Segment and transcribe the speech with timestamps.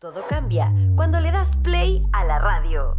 [0.00, 2.96] Todo cambia cuando le das play a la radio.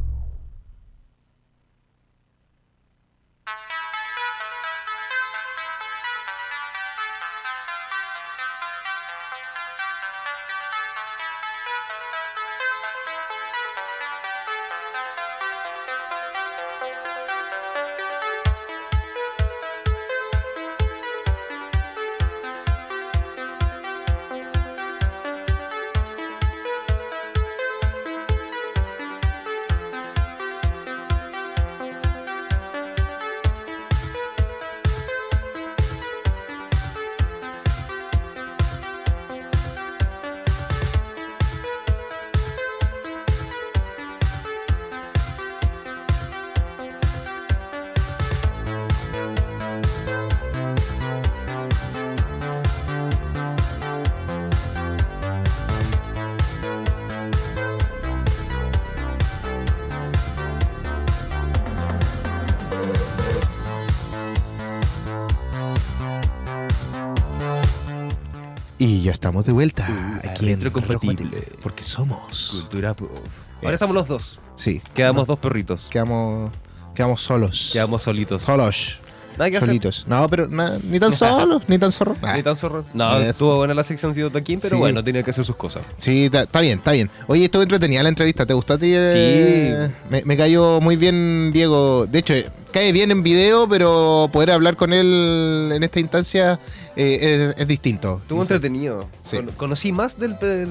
[69.11, 70.61] Ya estamos de vuelta Uh, aquí en.
[70.61, 72.49] Retrocompatible, Porque somos.
[72.51, 73.09] Cultura pop.
[73.57, 73.73] Ahora Es.
[73.73, 74.39] estamos los dos.
[74.55, 74.81] Sí.
[74.93, 75.87] Quedamos dos perritos.
[75.91, 76.49] Quedamos,
[76.95, 77.71] quedamos solos.
[77.73, 78.41] Quedamos solitos.
[78.43, 78.99] solos.
[79.37, 79.67] Nada que hacer.
[79.67, 80.05] Solitos.
[80.07, 82.17] No, pero na- ni tan solos, ni tan zorros.
[82.21, 82.35] Ah.
[82.37, 82.85] Ni tan zorro.
[82.93, 84.79] No, estuvo buena la sección de Toquín, pero Sí.
[84.79, 85.83] bueno, tenía que hacer sus cosas.
[85.97, 87.09] Sí, está bien, está bien.
[87.27, 88.45] Oye, estuvo entretenida la entrevista.
[88.45, 88.91] ¿Te gustó a ti?
[88.93, 89.91] eh?
[90.09, 92.05] Me, me cayó muy bien, Diego.
[92.07, 92.33] De hecho,
[92.71, 96.59] cae bien en video, pero poder hablar con él en esta instancia
[96.95, 98.19] eh, es, es distinto.
[98.21, 99.07] Estuvo entretenido.
[99.21, 99.37] Sí.
[99.37, 100.67] Con- conocí más del, del-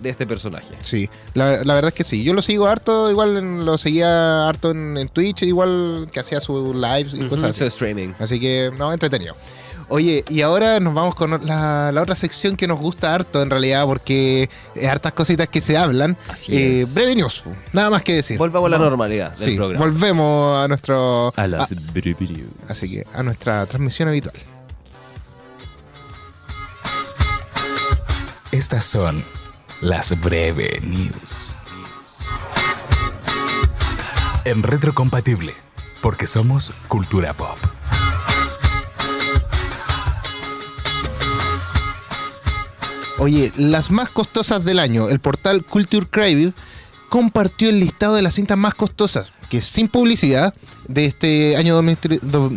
[0.00, 0.74] de este personaje.
[0.82, 2.22] Sí, la, la verdad es que sí.
[2.24, 6.40] Yo lo sigo harto, igual en- lo seguía harto en, en Twitch, igual que hacía
[6.40, 7.64] sus lives y cosas así.
[7.64, 8.10] streaming.
[8.18, 9.34] Así que, no, entretenido.
[9.88, 13.50] Oye, y ahora nos vamos con la, la otra sección que nos gusta harto en
[13.50, 16.16] realidad, porque hay hartas cositas que se hablan.
[16.28, 16.94] Así Eh, es.
[16.94, 17.42] breve news,
[17.74, 18.38] nada más que decir.
[18.38, 19.84] Volvamos a la normalidad del Sí, programa.
[19.84, 21.32] volvemos a nuestro.
[21.36, 21.74] a las a-
[22.68, 24.34] así que a nuestra transmisión habitual.
[28.52, 29.24] Estas son
[29.80, 31.56] las breve news.
[34.44, 35.54] En retrocompatible,
[36.02, 37.56] porque somos cultura pop.
[43.18, 45.08] Oye, las más costosas del año.
[45.08, 46.52] El portal Culture Crave
[47.12, 50.54] compartió el listado de las cintas más costosas, que sin publicidad,
[50.88, 52.48] de este año 2003 do-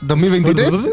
[0.00, 0.90] 2023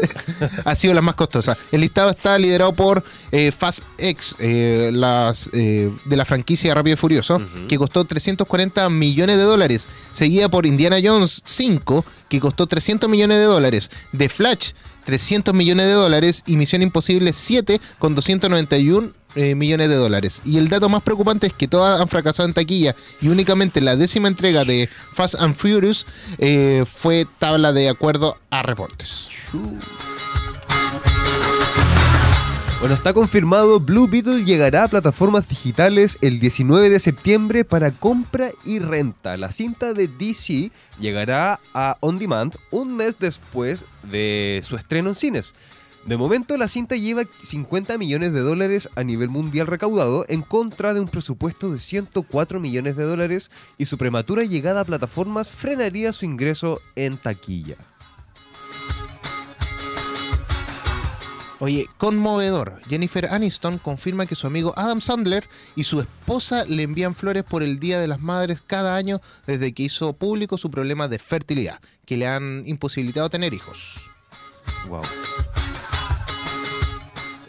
[0.66, 1.56] ha sido la más costosa.
[1.72, 6.92] El listado está liderado por eh, Fast X, eh, las, eh, de la franquicia Rápido
[6.94, 9.88] y Furioso, que costó 340 millones de dólares.
[10.10, 13.90] Seguida por Indiana Jones 5, que costó 300 millones de dólares.
[14.16, 14.72] The Flash,
[15.04, 16.42] 300 millones de dólares.
[16.46, 20.42] Y Misión Imposible 7, con 291 eh, millones de dólares.
[20.44, 23.96] Y el dato más preocupante es que todas han fracasado en taquilla y únicamente la
[23.96, 26.06] décima entrega de Fast and Furious
[26.38, 29.28] eh, fue tabla de acuerdo a reportes.
[32.82, 38.50] Bueno, está confirmado, Blue Beetle llegará a plataformas digitales el 19 de septiembre para compra
[38.64, 39.36] y renta.
[39.36, 45.14] La cinta de DC llegará a On Demand un mes después de su estreno en
[45.14, 45.54] cines.
[46.06, 50.94] De momento, la cinta lleva 50 millones de dólares a nivel mundial recaudado en contra
[50.94, 56.12] de un presupuesto de 104 millones de dólares y su prematura llegada a plataformas frenaría
[56.12, 57.76] su ingreso en taquilla.
[61.60, 62.80] Oye, conmovedor.
[62.88, 67.62] Jennifer Aniston confirma que su amigo Adam Sandler y su esposa le envían flores por
[67.62, 71.78] el Día de las Madres cada año desde que hizo público su problema de fertilidad,
[72.04, 73.94] que le han imposibilitado tener hijos.
[74.88, 75.02] Wow.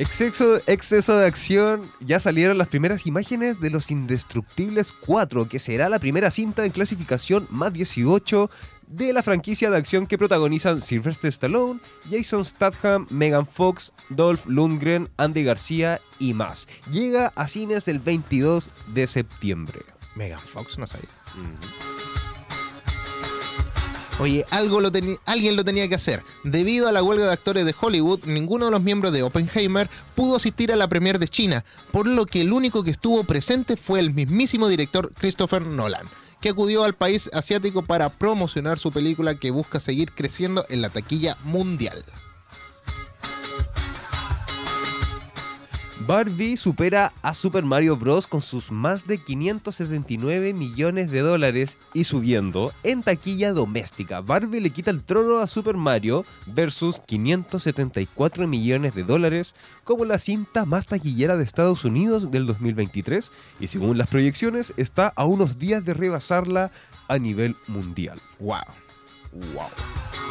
[0.04, 1.90] Exceso, exceso de acción.
[2.02, 6.74] Ya salieron las primeras imágenes de Los Indestructibles 4, que será la primera cinta en
[6.74, 8.50] clasificación más 18
[8.88, 11.80] de la franquicia de acción que protagonizan Sylvester Stallone,
[12.12, 16.68] Jason Statham, Megan Fox, Dolph Lundgren, Andy García y más.
[16.92, 19.80] Llega a cines el 22 de septiembre.
[20.16, 21.08] Megan Fox, no sabía.
[24.20, 24.92] Oye, algo lo
[25.26, 26.24] alguien lo tenía que hacer.
[26.44, 30.36] Debido a la huelga de actores de Hollywood, ninguno de los miembros de Oppenheimer pudo
[30.36, 34.00] asistir a la premier de China, por lo que el único que estuvo presente fue
[34.00, 36.08] el mismísimo director Christopher Nolan,
[36.42, 40.90] que acudió al país asiático para promocionar su película que busca seguir creciendo en la
[40.90, 42.06] taquilla mundial.
[46.06, 48.28] Barbie supera a Super Mario Bros.
[48.28, 54.20] con sus más de 579 millones de dólares y subiendo en taquilla doméstica.
[54.20, 59.56] Barbie le quita el trono a Super Mario versus 574 millones de dólares
[59.86, 65.14] como la cinta más taquillera de Estados Unidos del 2023 y según las proyecciones está
[65.16, 66.72] a unos días de rebasarla
[67.08, 68.20] a nivel mundial.
[68.40, 68.60] Wow.
[69.54, 70.23] Wow.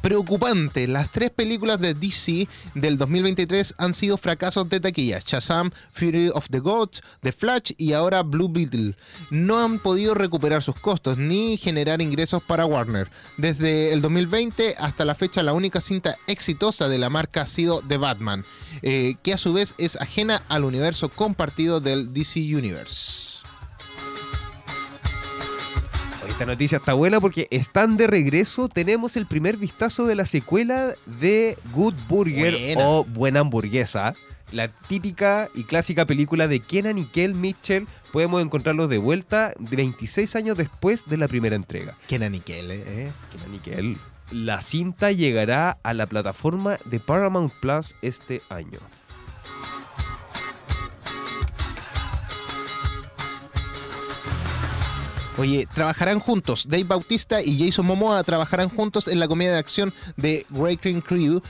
[0.00, 5.20] Preocupante, las tres películas de DC del 2023 han sido fracasos de taquilla.
[5.24, 8.96] Shazam, Fury of the Gods, The Flash y ahora Blue Beetle.
[9.30, 13.10] No han podido recuperar sus costos ni generar ingresos para Warner.
[13.36, 17.82] Desde el 2020 hasta la fecha la única cinta exitosa de la marca ha sido
[17.86, 18.44] The Batman,
[18.82, 23.29] eh, que a su vez es ajena al universo compartido del DC Universe.
[26.30, 28.68] Esta noticia está buena porque están de regreso.
[28.68, 32.88] Tenemos el primer vistazo de la secuela de Good Burger Buena.
[32.88, 34.14] o Buena Hamburguesa.
[34.52, 37.86] La típica y clásica película de Kenan y Kel Mitchell.
[38.12, 41.96] Podemos encontrarlos de vuelta 26 años después de la primera entrega.
[42.06, 43.10] Kenan y Kel, eh.
[43.32, 43.96] Kenan y Kel.
[44.30, 48.78] La cinta llegará a la plataforma de Paramount Plus este año.
[55.38, 56.66] Oye, trabajarán juntos.
[56.68, 61.40] Dave Bautista y Jason Momoa trabajarán juntos en la comedia de acción de Breaking Crew,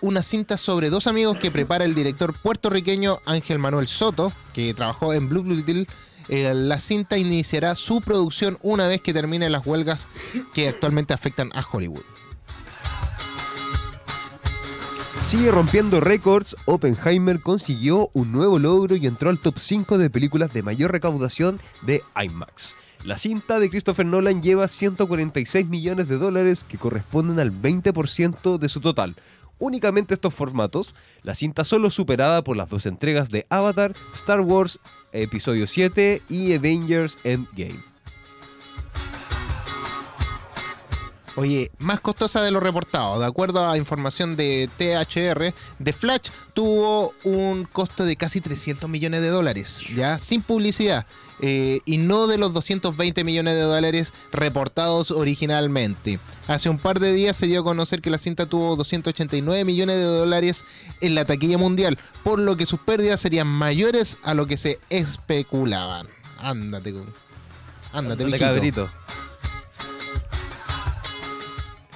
[0.00, 5.12] una cinta sobre dos amigos que prepara el director puertorriqueño Ángel Manuel Soto, que trabajó
[5.12, 5.86] en Blue Beetle.
[6.28, 10.08] Eh, la cinta iniciará su producción una vez que terminen las huelgas
[10.54, 12.04] que actualmente afectan a Hollywood.
[15.22, 20.52] Sigue rompiendo récords, Oppenheimer consiguió un nuevo logro y entró al top 5 de películas
[20.52, 22.74] de mayor recaudación de IMAX.
[23.04, 28.68] La cinta de Christopher Nolan lleva 146 millones de dólares que corresponden al 20% de
[28.70, 29.14] su total.
[29.58, 34.80] Únicamente estos formatos, la cinta solo superada por las dos entregas de Avatar, Star Wars
[35.12, 37.93] Episodio 7 y Avengers Endgame.
[41.36, 43.18] Oye, más costosa de lo reportado.
[43.18, 45.52] De acuerdo a información de THR,
[45.82, 51.06] The Flash tuvo un costo de casi 300 millones de dólares, ya sin publicidad,
[51.40, 56.20] eh, y no de los 220 millones de dólares reportados originalmente.
[56.46, 59.96] Hace un par de días se dio a conocer que la cinta tuvo 289 millones
[59.96, 60.64] de dólares
[61.00, 64.78] en la taquilla mundial, por lo que sus pérdidas serían mayores a lo que se
[64.88, 66.06] especulaban.
[66.38, 66.94] Ándate,
[67.92, 68.88] ándate, cabrito.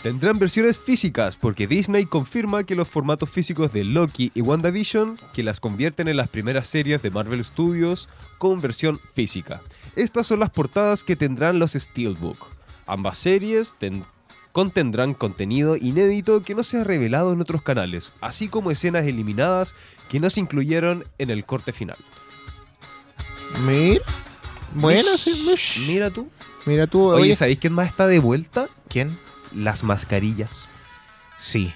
[0.03, 5.43] Tendrán versiones físicas porque Disney confirma que los formatos físicos de Loki y WandaVision que
[5.43, 8.09] las convierten en las primeras series de Marvel Studios
[8.39, 9.61] con versión física.
[9.97, 12.39] Estas son las portadas que tendrán los Steelbook.
[12.87, 14.05] Ambas series ten-
[14.53, 19.75] contendrán contenido inédito que no se ha revelado en otros canales, así como escenas eliminadas
[20.09, 21.97] que no se incluyeron en el corte final.
[23.67, 24.05] Mira.
[24.75, 25.45] Bueno, sí.
[25.89, 26.31] Mira tú.
[26.67, 28.69] Mira tú, Oye, oye, ¿sabéis quién más está de vuelta?
[28.89, 29.17] ¿quién?
[29.55, 30.51] Las mascarillas.
[31.37, 31.73] Sí.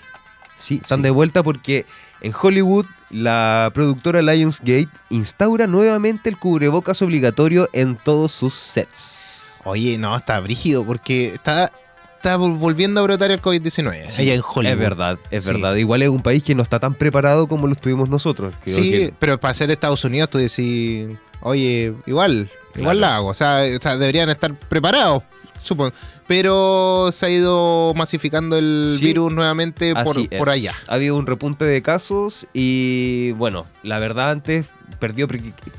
[0.57, 1.03] Sí, están Sí.
[1.05, 1.87] de vuelta porque
[2.21, 9.59] en Hollywood la productora Lionsgate instaura nuevamente el cubrebocas obligatorio en todos sus sets.
[9.65, 11.71] Oye, no, está brígido porque está,
[12.17, 14.73] está vol- volviendo a brotar el COVID-19 allá en Hollywood.
[14.73, 15.53] Es verdad, es Sí.
[15.53, 15.75] verdad.
[15.77, 18.55] Igual es un país que no está tan preparado como lo estuvimos nosotros.
[18.65, 21.09] Creo Sí, que- pero para ser Estados Unidos tú decís,
[21.41, 23.01] oye, igual, igual Claro.
[23.01, 23.29] la hago.
[23.29, 25.25] O sea, o sea, deberían estar preparados,
[25.63, 25.93] supongo.
[26.27, 29.05] Pero se ha ido masificando el Sí.
[29.05, 30.73] virus nuevamente por, por allá.
[30.89, 34.67] Ha habido un repunte de casos y bueno, la verdad antes
[34.99, 35.27] perdió,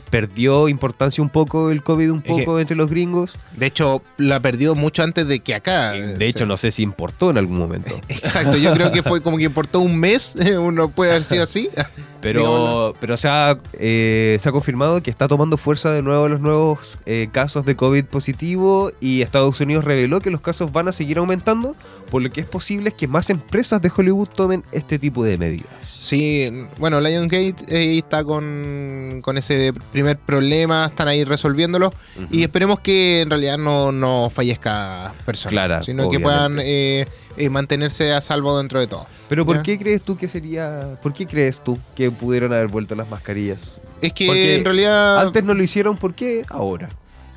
[0.09, 3.33] perdió importancia un poco el COVID un Es que- poco entre los gringos.
[3.57, 5.91] De hecho, la perdió mucho antes de que acá.
[5.91, 7.95] De hecho, no sé si importó en algún momento.
[8.09, 11.69] Exacto, yo creo que fue como que importó un mes, uno puede haber sido así.
[12.23, 12.95] Pero, Digámoslo.
[13.01, 16.97] pero se, ha, eh, se ha confirmado que está tomando fuerza de nuevo los nuevos
[17.05, 21.17] eh, casos de COVID positivo y Estados Unidos reveló que los casos van a seguir
[21.17, 21.75] aumentando,
[22.09, 25.67] por lo que es posible que más empresas de Hollywood tomen este tipo de medidas.
[25.85, 31.91] Sí, bueno, Lionsgate eh, está con, con ese primer problema, están ahí resolviéndolo
[32.31, 37.05] y esperemos que en realidad no, no fallezca personas, sino que puedan eh,
[37.37, 39.05] eh, mantenerse a salvo dentro de todo.
[39.29, 39.63] Pero ¿por Ya.
[39.63, 43.79] qué crees tú que sería, por qué crees tú que pudieron haber vuelto las mascarillas?
[44.01, 46.89] Es que Porque en realidad, Antes no lo hicieron, ¿por qué ahora?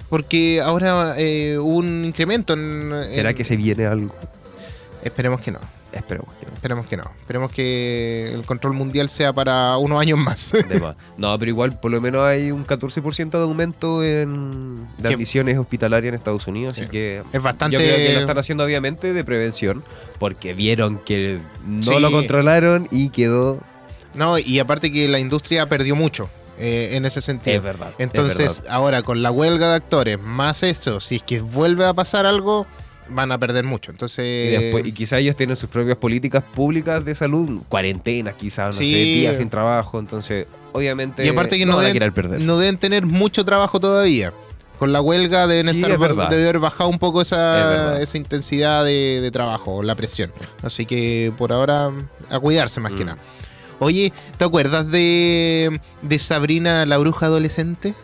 [0.09, 2.93] porque ahora eh, hubo un incremento en...
[3.09, 4.15] ¿Será que se viene algo?
[5.03, 5.59] Esperemos que no,
[5.99, 6.53] Esperemos que no.
[6.55, 7.05] esperemos que no.
[7.21, 10.53] Esperemos que el control mundial sea para unos años más.
[11.19, 16.11] No, pero igual por lo menos hay un 14% de aumento en de admisiones hospitalarias
[16.11, 16.91] en Estados Unidos, así Sí.
[16.91, 17.76] que es bastante...
[17.76, 19.83] yo creo que lo están haciendo obviamente de prevención,
[20.19, 21.99] porque vieron que no Sí.
[21.99, 23.59] lo controlaron y quedó
[24.15, 27.57] No, y aparte que la industria perdió mucho eh, en ese sentido.
[27.57, 27.88] Es verdad.
[27.91, 28.75] es Entonces, verdad.
[28.76, 32.67] ahora con la huelga de actores, más esto, si es que vuelve a pasar algo,
[33.11, 33.91] van a perder mucho.
[33.91, 38.75] Entonces, Y, después, y quizá ellos tienen sus propias políticas públicas de salud, cuarentenas quizás,
[38.77, 38.91] no Sí.
[38.91, 42.41] sé, días sin trabajo, entonces obviamente y aparte que no, a deben, querer perder.
[42.41, 44.33] no deben tener mucho trabajo todavía.
[44.79, 45.99] Con la huelga deben Sí, estar es
[46.29, 50.31] debe haber bajado un poco Es esa, esa intensidad de, de trabajo, la presión.
[50.63, 51.91] Así que por ahora
[52.29, 53.07] a cuidarse más que Mm.
[53.07, 53.19] nada.
[53.79, 57.95] Oye, ¿te acuerdas de, de Sabrina la bruja adolescente?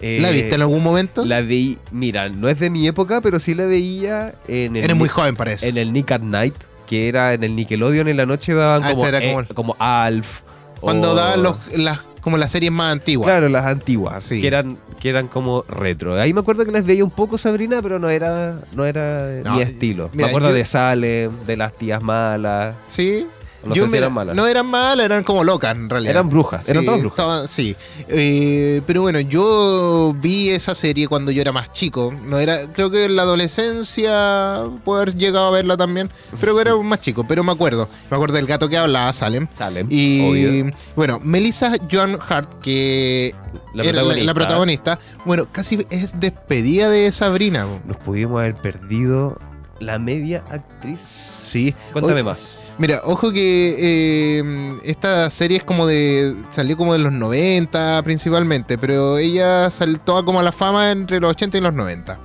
[0.00, 1.24] ¿La Eh, viste en algún momento?
[1.26, 4.96] La vi, mira, no es de mi época, pero sí la veía en el Eres
[4.96, 5.66] muy joven para eso.
[5.66, 6.54] en el Nick at Night,
[6.86, 10.40] que era en el Nickelodeon en la noche daban Ah, como, eh, como- como Alf.
[10.80, 13.26] Cuando o- daban los, las, como las series más antiguas.
[13.26, 14.40] Claro, las antiguas, Sí.
[14.40, 16.20] que eran que eran como retro.
[16.20, 19.54] Ahí me acuerdo que las veía un poco Sabrina, pero no era no era No,
[19.54, 20.10] mi estilo.
[20.12, 22.74] mira, me acuerdo yo- de Salem, de las tías malas.
[22.86, 23.26] Sí.
[23.64, 24.36] No Yo sé si mira, eran malas.
[24.36, 26.12] No eran malas, eran como locas en realidad.
[26.12, 27.18] Eran brujas, eran todas brujas.
[27.18, 27.76] estaban- sí.
[28.08, 32.14] Eh, pero bueno, yo vi esa serie cuando yo era más chico.
[32.26, 36.10] No era, creo que en la adolescencia puedo haber llegado a verla también.
[36.40, 37.88] Pero era más chico, pero me acuerdo.
[38.10, 39.46] Me acuerdo del gato que hablaba, Salem.
[39.56, 40.20] Salem, Y
[40.62, 40.74] obvio.
[40.96, 43.34] bueno, Melissa Joan Hart, que
[43.74, 44.24] La era protagonista.
[44.24, 47.66] la protagonista, bueno, casi es despedida de Sabrina.
[47.86, 49.38] Nos pudimos haber perdido
[49.80, 51.00] la media actriz.
[51.00, 51.74] Sí.
[51.92, 52.64] Cuéntame más.
[52.78, 56.34] Mira, ojo que eh, esta serie es como de.
[56.50, 61.30] salió como de los 90 principalmente, pero ella saltó como a la fama entre los
[61.32, 62.20] 80 y los 90.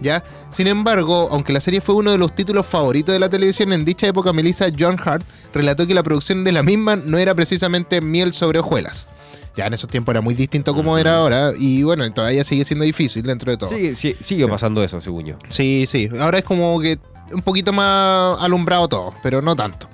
[0.00, 0.24] ¿Ya?
[0.48, 3.84] Sin embargo, aunque la serie fue uno de los títulos favoritos de la televisión en
[3.84, 8.00] dicha época, Melissa Joan Hart relató que la producción de la misma no era precisamente
[8.00, 9.08] miel sobre hojuelas.
[9.56, 12.84] Ya en esos tiempos era muy distinto como era ahora, y bueno, todavía sigue siendo
[12.84, 13.68] difícil dentro de todo.
[13.70, 15.36] Sigue, sí- sigue pasando eso, según yo.
[15.48, 16.08] Sí, sí.
[16.20, 16.98] Ahora es como que
[17.32, 19.88] un poquito más alumbrado todo, pero no tanto.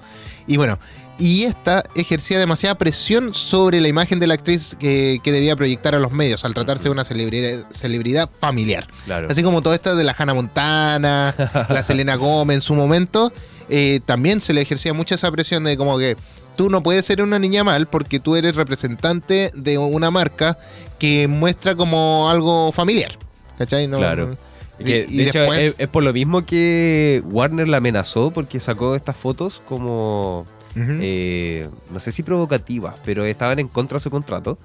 [0.47, 0.79] Y bueno,
[1.19, 5.95] y esta ejercía demasiada presión sobre la imagen de la actriz que, que debía proyectar
[5.95, 8.87] a los medios al tratarse de una celebridad, celebridad familiar.
[9.07, 9.27] Claro.
[9.31, 11.35] Así como todo esto de la Hannah Montana,
[11.71, 13.33] la Selena Gómez en su momento,
[13.71, 16.17] eh, también se le ejercía mucha esa presión de como que
[16.57, 20.57] tú no puedes ser una niña mal porque tú eres representante de una marca
[20.99, 23.13] que muestra como algo familiar.
[23.59, 23.87] ¿Cachai?
[23.87, 24.37] No- Claro.
[24.79, 28.31] Y que, y de hecho, después- es, es por lo mismo que Warner la amenazó
[28.31, 30.45] porque sacó estas fotos como,
[30.77, 34.59] eh, no sé si provocativas, pero estaban en contra de su contrato.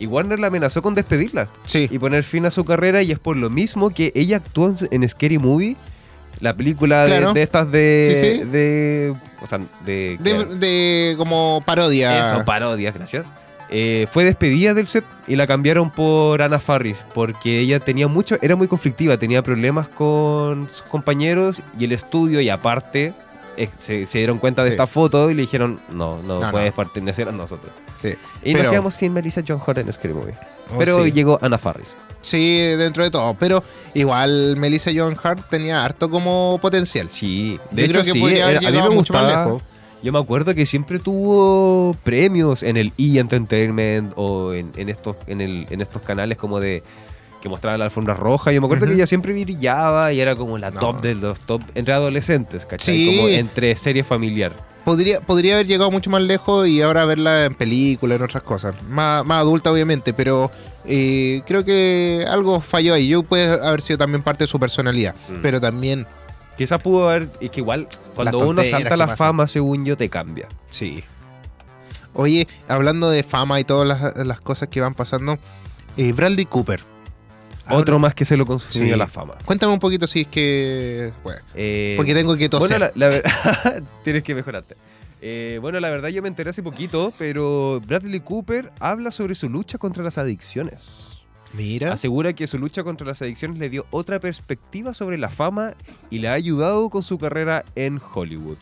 [0.00, 1.86] Y Warner la amenazó con despedirla sí.
[1.90, 3.02] y poner fin a su carrera.
[3.02, 5.76] Y es por lo mismo que ella actuó en, en Scary Movie,
[6.40, 7.32] la película de- Claro.
[7.32, 8.44] de, estas de, Sí, sí.
[8.44, 9.14] de.
[9.40, 10.16] O sea, de.
[10.20, 12.20] De, de como parodia.
[12.22, 13.32] Eso, parodias, gracias.
[13.74, 18.36] Eh, fue despedida del set y la cambiaron por Ana Farris porque ella tenía mucho,
[18.42, 23.14] era muy conflictiva, tenía problemas con sus compañeros y el estudio y aparte
[23.56, 24.72] eh, se, se dieron cuenta de Sí.
[24.74, 26.76] esta foto y le dijeron no, no, No, puedes no.
[26.76, 27.72] pertenecer a nosotros.
[27.96, 28.10] Sí.
[28.42, 30.34] Y Pero- nos quedamos sin Melissa John Hart en Scary Movie.
[30.74, 31.12] Oh, Pero sí.
[31.12, 31.96] llegó Ana Farris.
[32.22, 33.34] Sí, dentro de todo.
[33.38, 33.62] Pero
[33.94, 37.08] igual Melissa Joan Hart tenía harto como potencial.
[37.10, 39.62] Sí, Yo creo que podría haber era- a mí llegado me mucho más lejos.
[40.02, 43.18] Yo me acuerdo que siempre tuvo premios en el E!
[43.20, 46.82] Entertainment o en, en estos, en, el, en estos canales como de
[47.40, 48.52] que mostraban la alfombra roja.
[48.52, 50.80] Yo me acuerdo que ella siempre brillaba y era como la No.
[50.80, 52.94] top de los top entre adolescentes, ¿cachai?
[52.96, 53.16] Sí.
[53.16, 54.52] Como entre serie familiar.
[54.84, 58.74] Podría, podría haber llegado mucho más lejos y ahora verla en películas, en otras cosas.
[58.88, 60.50] Más, más adulta, obviamente, pero
[60.86, 63.08] eh, creo que algo falló ahí.
[63.08, 65.36] Yo puede haber sido también parte de su personalidad, Mm.
[65.42, 66.06] pero también,
[66.56, 70.48] Quizás pudo haber, es que igual cuando uno salta la fama, según yo, te cambia.
[70.68, 71.02] sí.
[72.14, 75.38] Oye, hablando de fama y todas las, las cosas que van pasando,
[75.96, 76.80] eh, Bradley Cooper.
[77.70, 78.98] Otro más que se lo consumió Sí.
[78.98, 79.34] la fama.
[79.46, 81.10] Cuéntame un poquito si es que...
[81.24, 82.78] bueno, Eh, porque tengo que toser.
[82.80, 84.76] Bueno, la, la ver- tienes que mejorarte.
[85.24, 89.48] Eh, bueno, la verdad yo me enteré hace poquito, pero Bradley Cooper habla sobre su
[89.48, 91.22] lucha contra las adicciones.
[91.52, 91.92] Mira.
[91.92, 95.74] Asegura que su lucha contra las adicciones le dio otra perspectiva sobre la fama
[96.10, 98.56] y le ha ayudado con su carrera en Hollywood.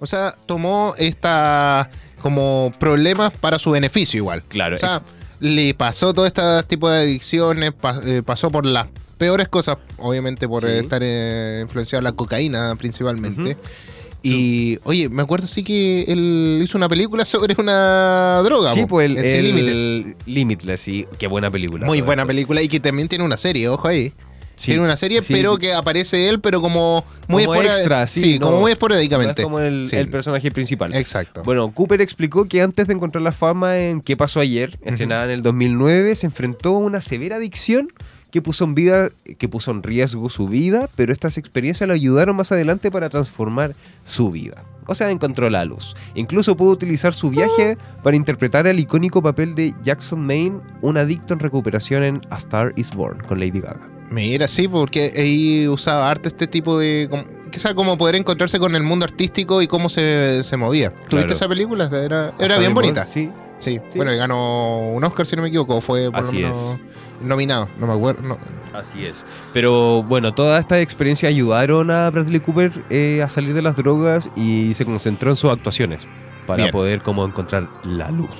[0.00, 1.88] O sea, tomó esta
[2.20, 4.42] como problemas para su beneficio igual.
[4.48, 5.02] Claro, O sea,
[5.40, 7.72] le pasó todo este tipo de adicciones,
[8.04, 8.86] eh, pasó por las
[9.18, 10.68] peores cosas, obviamente por Sí.
[10.72, 13.56] estar eh, influenciado en la cocaína principalmente.
[14.24, 18.72] Y, oye, me acuerdo sí que él hizo una película sobre una droga.
[18.72, 20.16] sí, po, pues el, el.
[20.26, 21.86] Limitless, sí, qué buena película.
[21.86, 24.12] Muy buena película y que también tiene una serie, ojo ahí.
[24.56, 28.38] Sí, Tiene una serie, sí, pero que aparece él, pero como muy Como extra, sí,
[28.38, 29.42] no- como muy no esporádicamente.
[29.42, 30.94] es como el, personaje principal.
[30.94, 31.42] Exacto.
[31.44, 35.30] Bueno, Cooper explicó que antes de encontrar la fama en ¿Qué pasó ayer?, estrenada en
[35.32, 37.92] el 2009, se enfrentó a una severa adicción
[38.34, 42.34] que puso en vida, que puso en riesgo su vida, pero estas experiencias lo ayudaron
[42.34, 44.64] más adelante para transformar su vida.
[44.88, 45.94] O sea, encontró la luz.
[46.16, 51.32] Incluso pudo utilizar su viaje para interpretar el icónico papel de Jackson Maine, un adicto
[51.32, 53.88] en recuperación en A Star Is Born con Lady Gaga.
[54.10, 57.06] Mira, sí, porque ahí usaba arte este tipo de.
[57.08, 60.90] como- Quizá como poder encontrarse con el mundo artístico y cómo se, se movía.
[60.90, 61.32] ¿Tuviste Claro.
[61.34, 61.84] esa película?
[61.86, 63.06] Era, era bien Born, bonita.
[63.06, 63.30] Sí.
[63.58, 63.76] Sí.
[63.90, 63.96] Sí.
[63.96, 65.80] Bueno, y ganó un Oscar, si no me equivoco.
[65.80, 66.78] Fue por Así lo menos
[67.22, 67.68] nominado.
[67.78, 68.22] No me acuerdo.
[68.22, 68.38] no.
[68.72, 69.24] Así es.
[69.52, 74.28] Pero bueno, toda esta experiencia ayudaron a Bradley Cooper eh, a salir de las drogas
[74.36, 76.06] y se concentró en sus actuaciones
[76.46, 76.72] para Bien.
[76.72, 78.30] poder como encontrar la luz.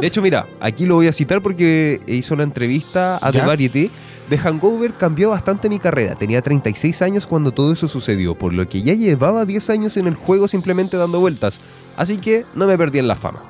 [0.00, 3.40] De hecho, mira, aquí lo voy a citar porque hizo una entrevista a The.
[3.42, 3.90] Variety.
[4.28, 6.14] The Hangover cambió bastante mi carrera.
[6.14, 10.06] Tenía 36 años cuando todo eso sucedió, por lo que ya llevaba 10 años en
[10.06, 11.60] el juego simplemente dando vueltas.
[11.96, 13.42] Así que no me perdí en la fama.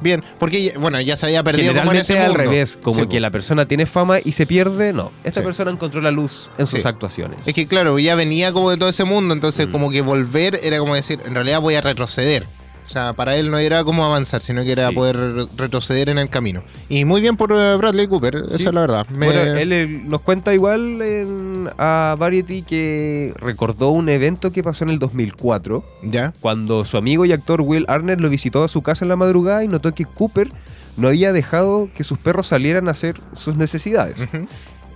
[0.00, 2.38] Bien, porque ya- bueno, ya se había perdido como en ese al mundo.
[2.38, 5.10] revés, como Sí, que la persona tiene fama y se pierde, no.
[5.24, 5.44] Esta Sí.
[5.46, 6.88] persona encontró la luz en sus Sí.
[6.88, 7.46] actuaciones.
[7.46, 9.72] Es que claro, ya venía como de todo ese mundo, entonces Mm.
[9.72, 12.46] como que volver era como decir, en realidad voy a retroceder.
[12.84, 16.18] O sea, para él no era como avanzar, sino que era poder re- retroceder en
[16.18, 16.62] el camino.
[16.88, 19.06] Y muy bien por eh, Bradley Cooper, esa es la verdad.
[19.08, 24.62] Me- Bueno, él, eh, nos cuenta igual en, a Variety que recordó un evento que
[24.62, 26.32] pasó en el 2004, ¿Ya?
[26.40, 29.62] cuando su amigo y actor Will Arnett lo visitó a su casa en la madrugada
[29.64, 30.48] y notó que Cooper
[30.96, 34.16] no había dejado que sus perros salieran a hacer sus necesidades.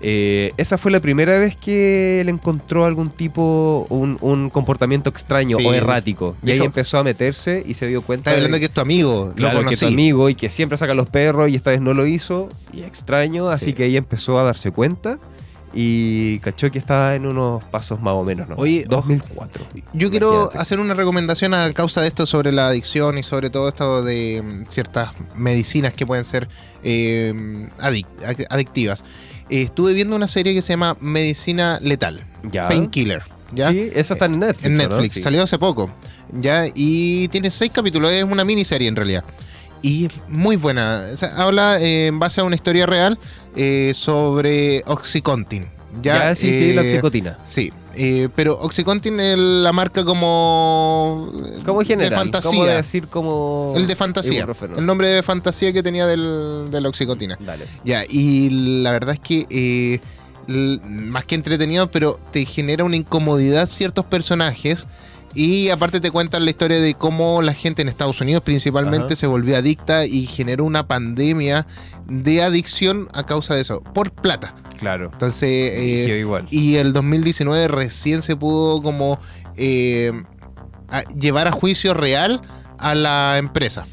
[0.02, 5.58] Eh, esa fue la primera vez que él encontró algún tipo, un, un comportamiento extraño
[5.58, 5.66] Sí.
[5.66, 6.36] o errático.
[6.42, 8.72] Y ahí Dijo- empezó a meterse y se dio cuenta Estás hablando de que es
[8.72, 9.80] tu amigo, claro, lo que conocí.
[9.84, 12.48] tu amigo y que siempre saca los perros y esta vez no lo hizo.
[12.72, 13.72] Y extraño, así Sí.
[13.74, 15.18] que ahí empezó a darse cuenta
[15.72, 18.48] y cachó que estaba en unos pasos más o menos.
[18.48, 18.56] ¿no?
[18.56, 19.64] Oye, 2004.
[19.92, 23.68] Yo quiero hacer una recomendación a causa de esto sobre la adicción y sobre todo
[23.68, 26.48] esto de mm, ciertas medicinas que pueden ser
[26.82, 27.32] eh,
[27.78, 29.04] adic- adic- adictivas.
[29.48, 32.24] Eh, estuve viendo una serie que se llama Medicina Letal.
[32.52, 33.22] Painkiller.
[33.54, 33.70] ¿ya?
[33.70, 34.64] Sí, esa está en Netflix.
[34.66, 34.82] en ¿o no?
[34.88, 35.22] Netflix, Sí.
[35.22, 35.88] salió hace poco.
[36.32, 36.64] ¿ya?
[36.74, 39.24] Y tiene seis capítulos, es una miniserie en realidad.
[39.82, 41.06] Y es muy buena.
[41.12, 43.18] O sea, habla eh, en base a una historia real
[43.57, 45.66] eh, sobre Oxycontin.
[46.02, 46.35] Ya, ¿ya?
[46.35, 47.38] sí, sí, la Eh, oxicotina.
[47.42, 51.33] Sí, eh, pero Oxycontin es la marca como...
[51.66, 52.11] Como general.
[52.11, 52.50] De fantasía.
[52.50, 53.75] ¿Cómo decir como...
[53.76, 54.47] el de fantasía.
[54.76, 57.36] El nombre de fantasía que tenía del, de la Oxycontina.
[57.41, 57.65] Dale.
[57.84, 58.50] Ya, y
[58.82, 59.99] la verdad es que eh,
[60.47, 64.86] más que entretenido, pero te genera una incomodidad ciertos personajes.
[65.34, 69.16] Y aparte te cuentan la historia de cómo la gente en Estados Unidos principalmente Ajá.
[69.16, 71.66] se volvió adicta y generó una pandemia
[72.06, 74.54] de adicción a causa de eso, por plata.
[74.78, 75.10] Claro.
[75.12, 76.47] Entonces, eh, igual.
[76.50, 79.19] y el 2019 recién se pudo como
[79.56, 80.10] eh,
[80.88, 82.40] a- llevar a juicio real
[82.78, 83.86] a la empresa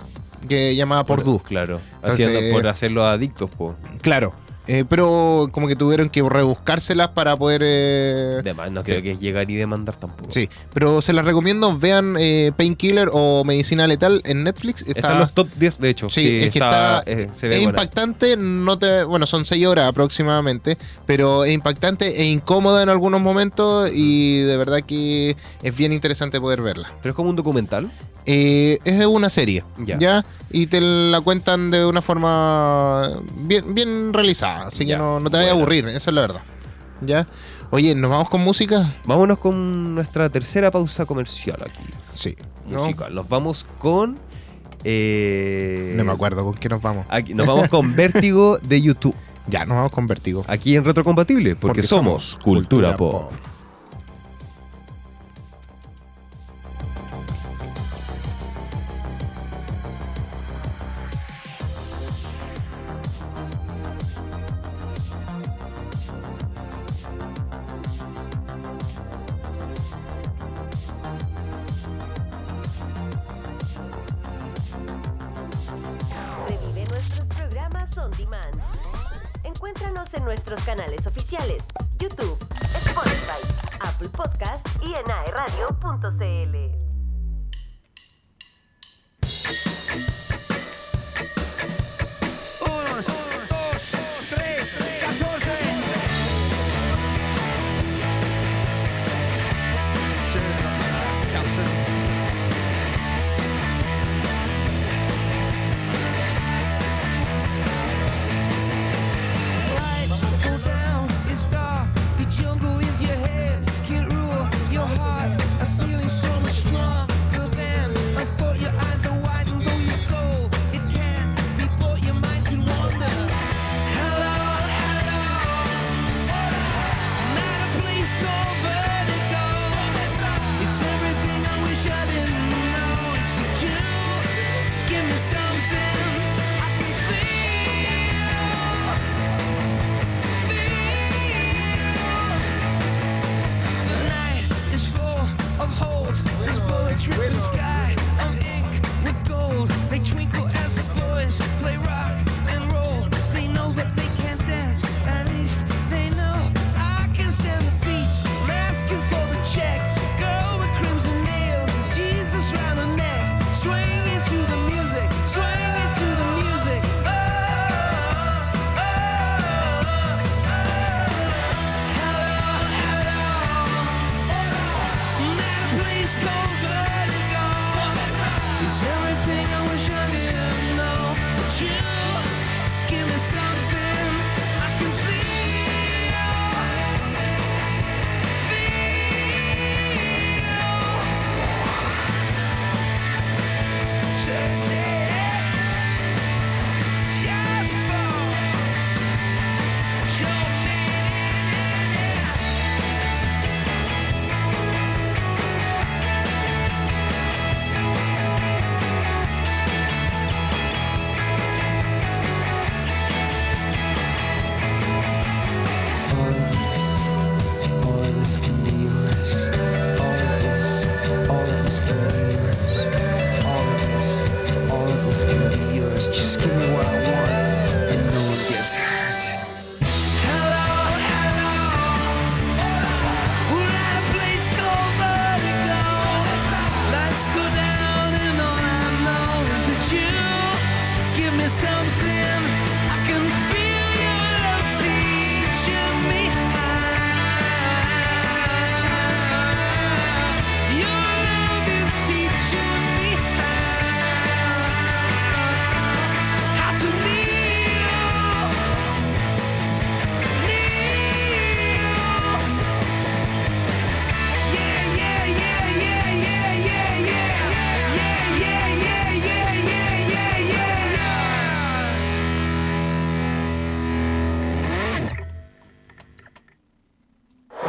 [0.47, 1.41] que llamaba Purdue.
[1.43, 1.82] Claro.
[2.02, 3.76] Entonces- Haciendo, por hacerlos adictos, po.
[4.02, 4.34] Claro.
[4.67, 7.62] Eh, pero como que tuvieron que rebuscárselas para poder...
[7.63, 8.86] eh, no sí.
[8.91, 10.30] creo que es llegar y demandar tampoco.
[10.32, 14.82] Sí, pero se las recomiendo, vean eh, Painkiller o Medicina Letal en Netflix.
[14.82, 16.10] Está, Está en los top 10, de hecho.
[16.10, 17.80] Sí, es que está- eh, se ve es buena.
[17.82, 23.21] impactante, no te, bueno, son 6 horas aproximadamente, pero es impactante e incómoda en algunos
[23.21, 26.91] momentos y de verdad que es bien interesante poder verla.
[27.01, 27.89] Pero es como un documental.
[28.30, 29.98] Eh, es una serie, Ya.
[29.98, 30.26] ¿ya?
[30.52, 35.38] Y te la cuentan de una forma bien, bien realizada, así que no, no te
[35.38, 36.42] vayas a aburrir, esa es la verdad.
[37.02, 37.26] ¿Ya?
[37.72, 38.94] Oye, ¿nos vamos con música?
[39.06, 41.84] Vámonos con nuestra tercera pausa comercial aquí.
[42.13, 42.36] Sí.
[42.70, 42.82] ¿no?
[42.84, 43.16] Musical.
[43.16, 44.18] Nos vamos con.
[44.84, 47.06] eh, No me acuerdo con qué nos vamos.
[47.10, 49.16] aquí- nos vamos con Vértigo de YouTube.
[49.48, 50.44] Ya, nos vamos con Vertigo.
[50.48, 53.32] Aquí en Retrocompatible, porque, somos, Cultura, Pop.
[53.32, 53.57] Revive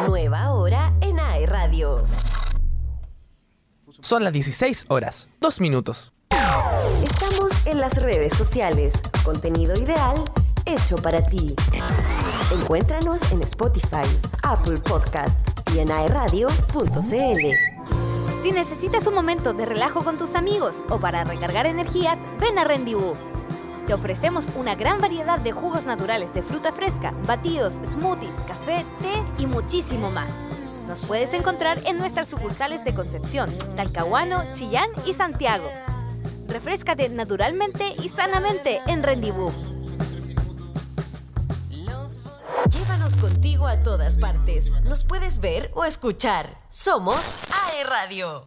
[0.09, 2.03] Nueva hora en AE Radio.
[4.01, 6.15] Son las 16 horas, 2 minutos.
[7.05, 8.95] Estamos en las redes sociales.
[9.23, 10.17] Contenido ideal
[10.65, 11.55] hecho para ti.
[12.51, 14.09] Encuéntranos en Spotify,
[14.45, 17.47] Apple Podcast y en aeradio.cl.
[18.43, 22.65] Si necesitas un momento de relajo con tus amigos o para recargar energías, ven a
[22.65, 23.19] Rendezvous.
[23.89, 29.43] Te ofrecemos una gran variedad de jugos naturales de fruta fresca, batidos, smoothies, café, té
[29.43, 30.41] y muchísimo más.
[30.87, 35.65] Nos puedes encontrar en nuestras sucursales de Concepción, Talcahuano, Chillán y Santiago.
[36.49, 39.55] Refrescate naturalmente y sanamente en Rendezvous.
[42.69, 44.75] Llévanos contigo a todas partes.
[44.83, 46.61] Nos puedes ver o escuchar.
[46.69, 48.47] Somos AE Radio.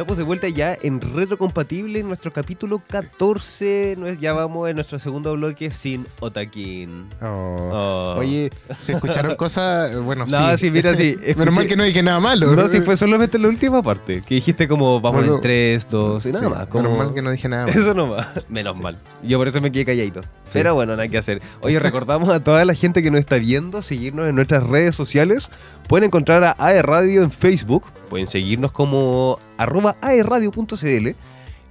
[0.00, 3.96] Estamos de vuelta ya en Retrocompatible, en nuestro capítulo 14.
[3.98, 7.06] No es- Ya vamos en nuestro segundo bloque sin Otakin.
[7.20, 7.26] Oh.
[7.70, 8.14] Oh.
[8.18, 9.94] Oye, ¿se escucharon cosas?
[10.02, 11.16] Bueno, No, sí, mira, sí.
[11.36, 12.56] Menos mal escuché- que no dije nada malo.
[12.56, 14.22] No, sí, fue solamente la última parte.
[14.26, 16.66] Que dijiste como vamos Bueno, en 3, 2 y nada Sí, más.
[16.68, 16.84] Como...
[16.84, 17.78] Menos mal que no dije nada malo.
[17.78, 18.26] Eso no va.
[18.48, 18.96] Menos mal.
[19.22, 20.22] Yo por eso me quedé calladito.
[20.50, 21.42] Pero bueno, nada que hacer.
[21.60, 25.50] Oye, recordamos a toda la gente que nos está viendo, seguirnos en nuestras redes sociales.
[25.88, 27.84] Pueden encontrar a AE Radio en Facebook.
[28.08, 31.08] Pueden seguirnos como arroba aeradio.cl.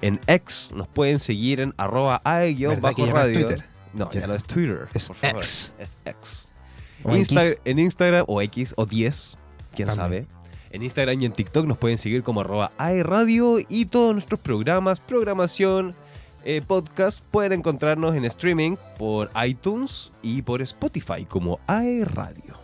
[0.02, 3.58] En X nos pueden seguir en arroba ¿Verdad que ya no es ae-radio.
[3.94, 4.22] No, Ya.
[4.22, 4.88] ya no es Twitter.
[4.94, 5.38] Es por favor.
[5.38, 5.74] X.
[5.80, 6.52] Es X.
[7.04, 7.58] En Insta- Kiss.
[7.66, 9.38] en Instagram o X o 10,
[9.76, 10.26] quién También.
[10.26, 10.40] sabe.
[10.72, 15.00] En Instagram y en TikTok nos pueden seguir como arroba aeradio y todos nuestros programas,
[15.00, 15.96] programación,
[16.46, 22.56] eh, podcast pueden encontrarnos en streaming por iTunes y por Spotify como aeradio.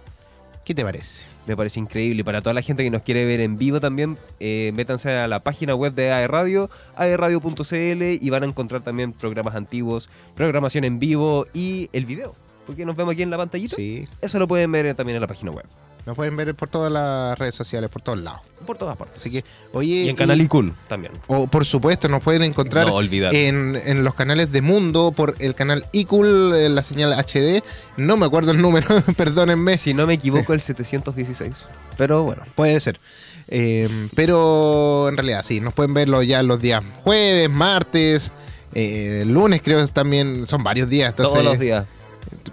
[0.63, 1.25] ¿Qué te parece?
[1.47, 2.23] Me parece increíble.
[2.23, 5.41] Para toda la gente que nos quiere ver en vivo también, eh, métanse a la
[5.41, 11.47] página web de aeradio, aeradio.cl y van a encontrar también programas antiguos, programación en vivo
[11.53, 12.35] y el video.
[12.65, 13.75] Porque nos vemos aquí en la pantallita.
[13.75, 14.07] Sí.
[14.21, 15.65] Eso lo pueden ver también en la página web.
[16.05, 18.41] Nos pueden ver por todas las redes sociales, por todos lados.
[18.65, 19.17] Por todas partes.
[19.17, 20.03] Así que, oye.
[20.03, 21.13] Y en Canal Icul también.
[21.27, 25.55] O por supuesto, nos pueden encontrar No en, en los canales de Mundo, por el
[25.55, 27.63] canal iCool, eh, la señal HD.
[27.97, 28.87] No me acuerdo el número,
[29.17, 29.77] perdónenme.
[29.77, 31.65] Si no me equivoco, el 716.
[31.97, 32.43] Pero bueno.
[32.53, 32.99] Puede ser.
[33.47, 38.31] Eh, pero en realidad sí, nos pueden verlo ya los días jueves, martes,
[38.73, 41.09] eh, lunes creo que también son varios días.
[41.09, 41.85] Entonces, todos los días.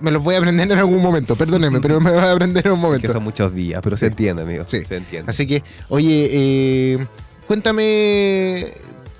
[0.01, 2.73] Me los voy a aprender en algún momento, perdónenme, pero me voy a aprender en
[2.73, 3.13] un Que momento.
[3.13, 4.01] son muchos días, pero Sí.
[4.01, 4.65] se entiende, amigo.
[4.67, 4.85] Sí.
[4.85, 5.31] Se entiende.
[5.31, 7.07] Así que, oye, eh,
[7.47, 8.67] cuéntame...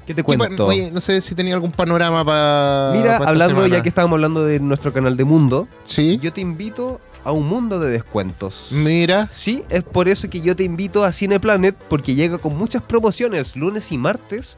[0.07, 0.67] ¿Qué te cuento?
[0.67, 2.93] Oye, no sé si tenía algún panorama para...
[2.99, 7.01] Mira, hablando, ya que estábamos hablando de nuestro canal de Mundo, Sí, yo te invito
[7.25, 8.69] a un mundo de descuentos.
[8.73, 12.83] Mira, Sí, es por eso que yo te invito a Cineplanet, porque llega con muchas
[12.83, 14.57] promociones, lunes y martes.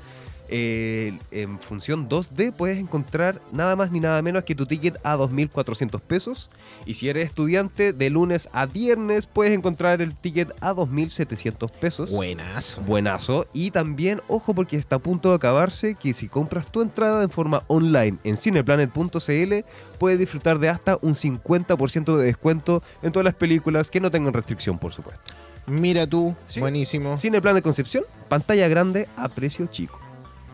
[0.49, 5.17] Eh, en función 2D puedes encontrar nada más ni nada menos que tu ticket a
[5.17, 6.51] 2.400 pesos.
[6.87, 12.11] Y si eres estudiante, de lunes a viernes puedes encontrar el ticket a 2.700 pesos.
[12.13, 12.83] buenazo.
[12.83, 13.47] Buenazo.
[13.53, 17.31] Y también, ojo, porque está a punto de acabarse, que si compras tu entrada en
[17.31, 19.55] forma online en cineplanet.cl,
[19.99, 24.33] puedes disfrutar de hasta un 50% de descuento en todas las películas que no tengan
[24.35, 25.23] restricción, por supuesto.
[25.67, 26.61] Mira tú, Sí.
[26.61, 27.17] buenísimo.
[27.19, 29.99] Cineplanet Concepción, pantalla grande a precio chico.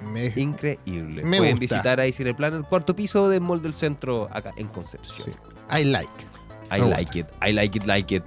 [0.03, 1.23] Me- Increíble.
[1.25, 1.77] Me Pueden gusta.
[1.77, 5.17] visitar ahí Cineplanet, cuarto piso del Mall del Centro, acá en Concepción.
[5.27, 5.31] sí.
[5.79, 6.09] I like.
[6.77, 8.23] I Me like it, I like it, like it.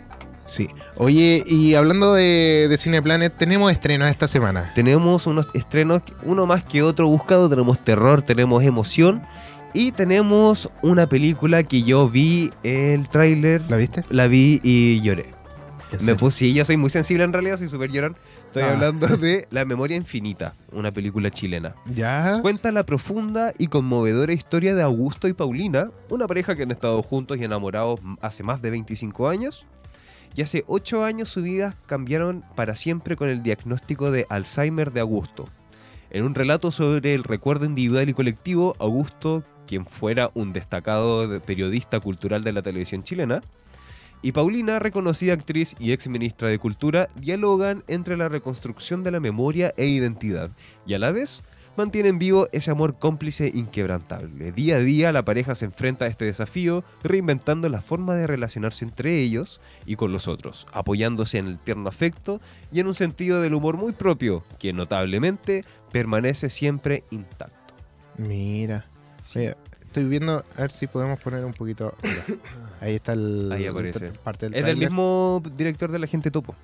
[0.45, 0.67] Sí.
[0.97, 4.71] Oye, y hablando de, de Cineplanet, tenemos estrenos esta semana.
[4.75, 7.49] Tenemos unos estrenos, uno más que otro buscado.
[7.49, 9.21] Tenemos terror, tenemos emoción.
[9.73, 14.03] Y tenemos una película que yo vi el tráiler, ¿La viste?
[14.09, 15.33] la vi y lloré.
[15.91, 18.15] ¿En Me puse, sí, yo soy muy sensible en realidad, soy súper llorón.
[18.53, 18.73] Estoy Ah.
[18.73, 21.73] hablando de La Memoria Infinita, una película chilena.
[21.91, 22.37] ¿Ya?
[22.43, 27.01] Cuenta la profunda y conmovedora historia de Augusto y Paulina, una pareja que han estado
[27.01, 29.65] juntos y enamorados hace más de 25 años.
[30.35, 34.99] Y hace 8 años su vida cambiaron para siempre con el diagnóstico de Alzheimer de
[34.99, 35.45] Augusto.
[36.11, 41.39] En un relato sobre el recuerdo individual y colectivo, Augusto, quien fuera un destacado de-
[41.39, 43.41] periodista cultural de la televisión chilena,
[44.23, 49.19] y Paulina, reconocida actriz y ex ministra de Cultura, dialogan entre la reconstrucción de la
[49.19, 50.49] memoria e identidad,
[50.87, 51.43] y a la vez
[51.75, 54.51] mantienen vivo ese amor cómplice inquebrantable.
[54.51, 58.85] Día a día la pareja se enfrenta a este desafío, reinventando la forma de relacionarse
[58.85, 62.39] entre ellos y con los otros, apoyándose en el tierno afecto
[62.71, 67.73] y en un sentido del humor muy propio, que notablemente permanece siempre intacto.
[68.17, 68.85] Mira.
[69.35, 69.57] Mira,
[69.93, 71.93] Estoy viendo, a ver si podemos poner un poquito.
[72.01, 72.25] mira.
[72.81, 73.51] Ahí está el.
[73.51, 74.09] Ahí aparece.
[74.23, 76.55] Parte del Es del mismo director de La Gente Topo.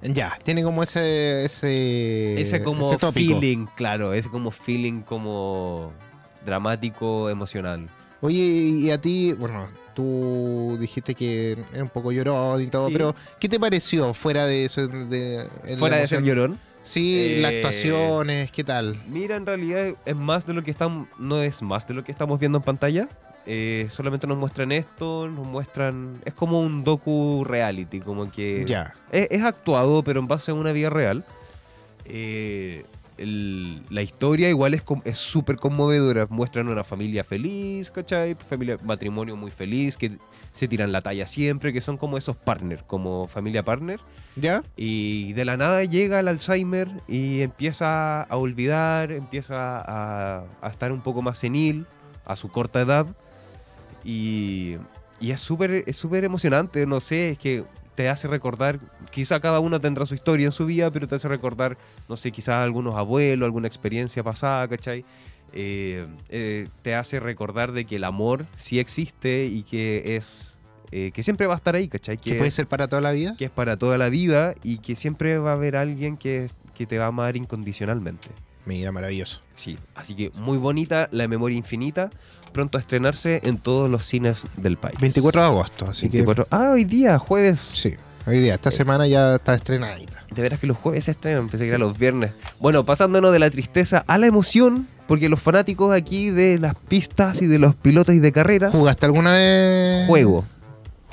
[0.00, 1.44] Ya, tiene como ese.
[1.44, 5.92] Ese, ese como ese feeling, claro, ese como feeling como
[6.44, 7.88] dramático, emocional.
[8.20, 12.92] Oye, y a ti, bueno, tú dijiste que era un poco llorón y todo, Sí.
[12.92, 14.86] pero ¿qué te pareció fuera de eso?
[14.86, 15.44] De,
[15.78, 16.60] Fuera de ser llorón.
[16.86, 18.96] Sí, las Eh, actuaciones, ¿qué tal?
[19.08, 22.12] Mira, en realidad es más de lo que estamos, no es más de lo que
[22.12, 23.08] estamos viendo en pantalla.
[23.44, 28.94] Eh, solamente nos muestran esto, nos muestran, es como un docu reality, como que Ya.
[29.10, 31.24] es, es actuado, pero en base a una vida real.
[32.04, 32.84] Eh,
[33.18, 34.84] el- la historia igual es
[35.18, 36.26] súper conmovedora.
[36.30, 38.36] Muestran una familia feliz, ¿cachai?
[38.48, 40.12] Familia, matrimonio muy feliz, que
[40.52, 43.98] se tiran la talla siempre, que son como esos partners, como familia partner.
[44.76, 50.92] Y de la nada llega el Alzheimer y empieza a olvidar, empieza a, a estar
[50.92, 51.86] un poco más senil
[52.26, 53.06] a su corta edad.
[54.04, 54.76] Y,
[55.20, 58.78] y es súper es súper emocionante, no sé, es que te hace recordar,
[59.10, 62.30] quizá cada uno tendrá su historia en su vida, pero te hace recordar, no sé,
[62.30, 65.04] quizás algunos abuelos, alguna experiencia pasada, ¿cachai?
[65.54, 70.55] Eh, eh, te hace recordar de que el amor sí existe y que es...
[70.92, 72.16] eh, que siempre va a estar ahí, ¿cachai?
[72.18, 73.34] ¿Que puede ser para toda la vida?
[73.36, 76.86] que es para toda la vida y que siempre va a haber alguien que, que
[76.86, 78.28] te va a amar incondicionalmente.
[78.66, 79.40] Mira, maravilloso.
[79.54, 82.10] Sí, así que muy bonita, La Memoria Infinita,
[82.52, 84.96] pronto a estrenarse en todos los cines del país.
[85.00, 87.68] 24 de agosto, así 24 Ah, hoy día, jueves.
[87.72, 87.76] que.
[87.76, 87.94] Sí,
[88.26, 90.24] hoy día, esta semana ya está estrenadita.
[90.34, 92.32] De veras que los jueves se estrenan, pensé que era los viernes.
[92.58, 97.40] Bueno, pasándonos de la tristeza a la emoción, porque los fanáticos aquí de las pistas
[97.42, 98.72] y de los pilotos y de carreras...
[98.72, 100.08] ¿Jugaste alguna vez?
[100.08, 100.44] Juego.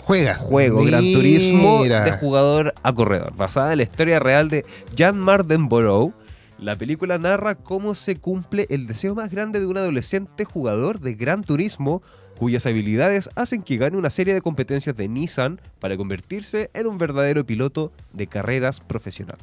[0.04, 0.38] Juegas.
[0.38, 4.66] Juego, Gran Turismo de jugador a corredor, basada en la historia real de
[4.98, 6.14] Jan Mardenborough.
[6.60, 11.14] La película narra cómo se cumple el deseo más grande de un adolescente jugador de
[11.14, 12.02] Gran Turismo,
[12.38, 16.98] cuyas habilidades hacen que gane una serie de competencias de Nissan para convertirse en un
[16.98, 19.38] verdadero piloto de carreras profesional.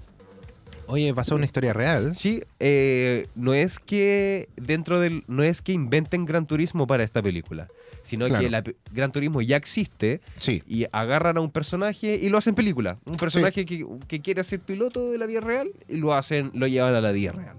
[0.88, 2.16] Oye, pasó una historia real.
[2.16, 7.22] Sí, eh, no es que dentro del, no es que inventen Gran Turismo para esta
[7.22, 7.68] película,
[8.02, 8.42] sino Claro.
[8.44, 10.62] que la Gran Turismo ya existe Sí.
[10.66, 12.98] y agarran a un personaje y lo hacen película.
[13.04, 16.66] Un personaje que, que quiere ser piloto de la vida real y lo hacen, lo
[16.66, 17.56] llevan a la vida real.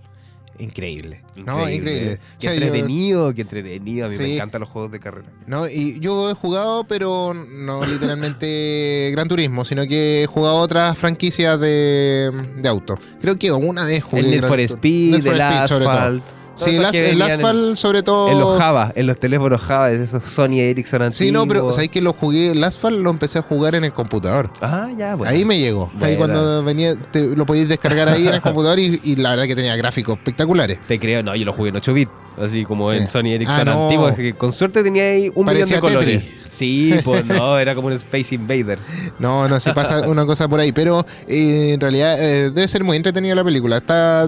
[0.59, 1.23] Increíble.
[1.37, 2.19] No, increíble.
[2.39, 4.05] Qué O sea, yo- entretenido, qué entretenido.
[4.05, 4.23] A mí Sí.
[4.23, 5.27] me encantan los juegos de carrera.
[5.47, 10.97] No, y yo he jugado, pero no literalmente Gran Turismo, sino que he jugado otras
[10.97, 12.99] franquicias de, de auto.
[13.21, 14.21] Creo que una vez jugué.
[14.21, 15.57] El Need for Speed, Need for el Speed.
[15.87, 16.23] Asphalt.
[16.55, 18.29] Sí, en- Asphalt sobre todo...
[18.29, 21.15] En los Java, en los teléfonos Java, esos Sony Ericsson antiguos.
[21.17, 22.51] Sí, no, pero ¿sabes que lo jugué?
[22.51, 24.51] El Asphalt lo empecé a jugar en el computador.
[24.61, 25.31] Ah, ya, bueno.
[25.33, 25.89] Ahí me llegó.
[26.01, 26.17] Ahí Buena.
[26.17, 29.55] cuando venía, te- lo podías descargar ahí en el computador y, y la verdad que
[29.55, 30.79] tenía gráficos espectaculares.
[30.87, 32.97] Te creo, no, yo lo jugué en 8 bits, así como Sí.
[32.97, 33.83] en Sony Ericsson Ah, no.
[33.85, 36.21] antiguo, así que con suerte tenía ahí un Parecía millón de colores.
[36.23, 36.41] Tetris.
[36.51, 38.83] Sí, pues no, era como un Space Invaders.
[39.19, 42.83] No, no, sí pasa una cosa por ahí, pero eh, en realidad eh, debe ser
[42.83, 43.77] muy entretenida la película.
[43.77, 44.27] Está,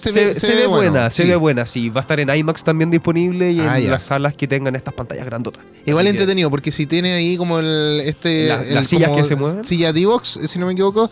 [0.00, 1.28] Se, ve, se ve bueno, buena, se sí.
[1.28, 1.88] ve buena, sí.
[1.90, 3.90] Va a estar en IMAX también disponible y Ah, en ya.
[3.90, 5.64] las salas que tengan estas pantallas grandotas.
[5.84, 9.10] Igual Así que- entretenido, porque si tiene ahí como el este La- el las sillas
[9.16, 9.64] que se mueven.
[9.64, 11.10] Silla D-Box, si no me equivoco,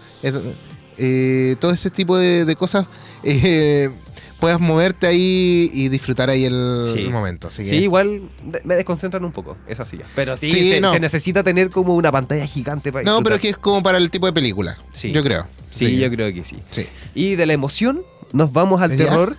[0.97, 2.87] eh, todo ese tipo de, de cosas
[3.25, 3.91] eh,
[4.39, 7.09] puedas moverte ahí y disfrutar ahí el, Sí.
[7.09, 7.49] momento.
[7.49, 8.23] Así que- Sí, igual
[8.65, 10.07] me desconcentran un poco esas sillas.
[10.15, 10.93] Pero sí, Sí, se, no.
[10.93, 13.97] se necesita tener como una pantalla gigante para No, pero es que es como para
[13.99, 14.77] el tipo de película.
[14.93, 15.13] Sí.
[15.13, 15.47] Yo creo.
[15.71, 16.57] Sí, yo creo que sí.
[16.71, 16.87] Sí.
[17.15, 18.03] Y de la emoción
[18.35, 18.97] nos vamos al ¿Ya?
[18.99, 19.37] terror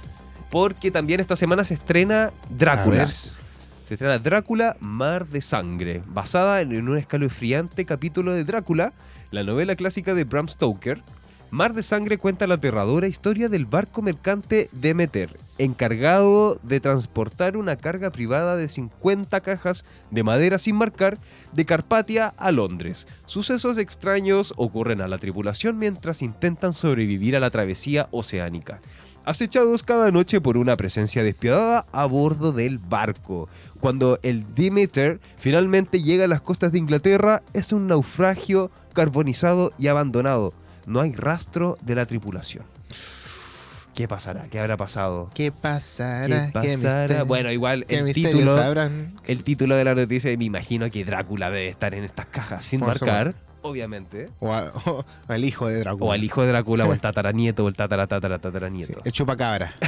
[0.50, 3.08] porque también esta semana se estrena Drácula.
[3.08, 8.94] Se estrena Drácula, Mar de Sangre, basada en un escalofriante capítulo de Drácula,
[9.32, 11.02] la novela clásica de Bram Stoker.
[11.52, 17.78] Mar de Sangre cuenta la aterradora historia del barco mercante Demeter, encargado de transportar una
[17.78, 21.18] carga privada de 50 cajas de madera sin marcar
[21.54, 23.08] de Carpatia a Londres.
[23.26, 28.80] Sucesos extraños ocurren a la tripulación mientras intentan sobrevivir a la travesía oceánica
[29.26, 33.50] acechados cada noche por una presencia despiadada a bordo del barco.
[33.80, 39.88] Cuando el Demeter finalmente llega a las costas de Inglaterra, es un naufragio carbonizado y
[39.88, 40.54] abandonado.
[40.86, 42.64] No hay rastro de la tripulación.
[43.96, 44.48] ¿Qué pasará?
[44.52, 45.30] ¿Qué habrá pasado?
[45.34, 46.48] ¿Qué pasará?
[46.48, 46.76] ¿Qué pasará?
[47.04, 49.14] misterio- Bueno, igual ¿Qué el título, habrán?
[49.26, 52.82] el título de la noticia, me imagino que Drácula debe estar en estas cajas sin
[52.82, 54.26] Por marcar, obviamente.
[54.42, 56.06] O, a- o al hijo de Drácula.
[56.06, 59.00] O al hijo de Drácula, o el tataranieto, o el tatara, tatara, Sí, tataranieto.
[59.06, 59.74] el chupacabra.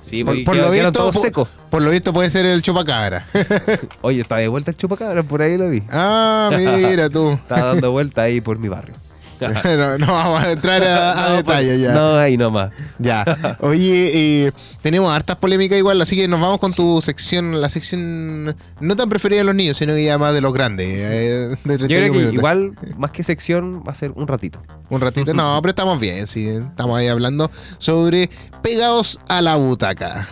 [0.00, 1.48] Sí, Por, porque por lo visto, todos por, secos.
[1.70, 3.26] por lo visto puede ser el chupacabra.
[4.02, 5.82] Oye, está de vuelta el chupacabra, por ahí lo vi.
[5.90, 7.30] ah, mira tú.
[7.32, 8.94] Está dando vuelta ahí por mi barrio.
[9.40, 11.92] No, no vamos a entrar a, a No, detalle pues, ya.
[11.92, 12.70] No, ahí nomás.
[12.98, 13.24] Ya.
[13.60, 18.56] Oye, eh, tenemos hartas polémicas igual, así que nos vamos con tu sección, la sección
[18.80, 20.86] no tan preferida de los niños, sino que ya más de los grandes.
[20.88, 22.34] eh, de 31 Yo creo que minutos.
[22.34, 24.60] igual, más que sección, va a ser un ratito.
[24.90, 26.48] Un ratito, no, pero estamos bien, sí.
[26.48, 28.30] Estamos ahí hablando sobre
[28.62, 30.26] pegados a la butaca.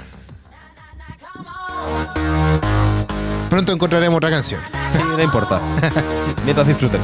[3.51, 4.61] Pronto encontraremos otra canción.
[4.93, 5.61] Sí, no importa.
[6.45, 7.01] Mientras disfruten.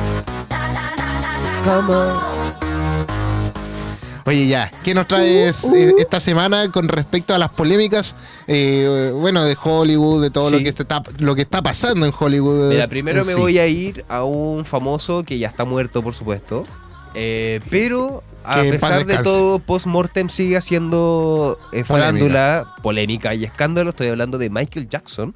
[4.25, 9.13] Oye, ya, ¿qué nos traes Uh, eh, esta semana con respecto a las polémicas, eh,
[9.15, 12.69] bueno, de Hollywood, de todo lo, que está, lo que está pasando en Hollywood?
[12.69, 13.41] Mira, primero me sí?
[13.41, 16.65] voy a ir a un famoso que ya está muerto, por supuesto.
[17.15, 23.91] Eh, pero a pesar de todo, post-mortem sigue haciendo eh, farándula, polémica y escándalo.
[23.91, 25.35] Estoy hablando de Michael Jackson.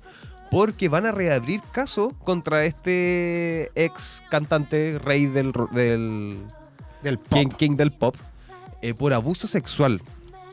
[0.51, 6.39] Porque van a reabrir caso contra este ex cantante, rey del, del
[7.03, 7.39] Del pop.
[7.39, 8.15] king, king del pop,
[8.83, 10.01] eh, por abuso sexual.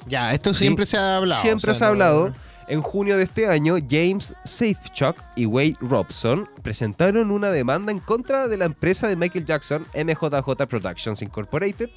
[0.08, 0.62] Ya, esto Sí.
[0.62, 1.42] siempre se ha hablado.
[1.42, 2.34] Siempre o sea, se ha no- hablado.
[2.70, 8.48] En junio de este año, James Safechuck y Wade Robson presentaron una demanda en contra
[8.48, 11.90] de la empresa de Michael Jackson, MJJ Productions Incorporated,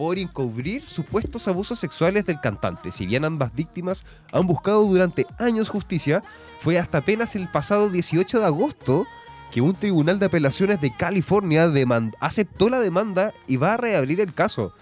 [0.00, 2.90] por encubrir supuestos abusos sexuales del cantante.
[2.90, 6.22] Si bien ambas víctimas han buscado durante años justicia,
[6.62, 9.06] fue hasta apenas el pasado 18 de agosto
[9.52, 11.70] que un tribunal de apelaciones de California
[12.18, 14.72] aceptó la demanda y va a reabrir el caso.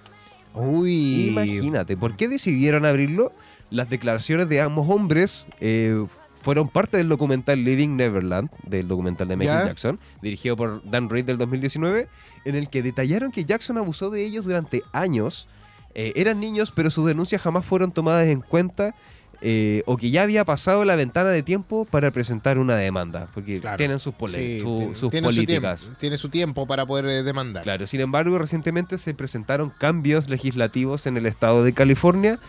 [0.55, 1.31] Uy.
[1.31, 3.33] Imagínate, ¿por qué decidieron abrirlo?
[3.71, 6.07] Las declaraciones de ambos hombres eh,
[6.49, 9.67] fueron parte del documental Living Neverland, del documental de Michael Ya.
[9.67, 12.09] Jackson, dirigido por Dan Reed del 2019,
[12.47, 15.47] en el que detallaron que Jackson abusó de ellos durante años.
[15.95, 18.95] Eh, eran niños, pero sus denuncias jamás fueron tomadas en cuenta.
[19.41, 23.61] eh, o que ya había pasado la ventana de tiempo para presentar una demanda, porque
[23.61, 23.77] Claro.
[23.77, 25.81] tienen sus, pole- Sí, su- tiene- sus tiene su políticas.
[25.83, 27.63] tiempo- tiene su tiempo para poder eh, demandar.
[27.63, 32.41] Claro, sin embargo, recientemente se presentaron cambios legislativos en el estado de California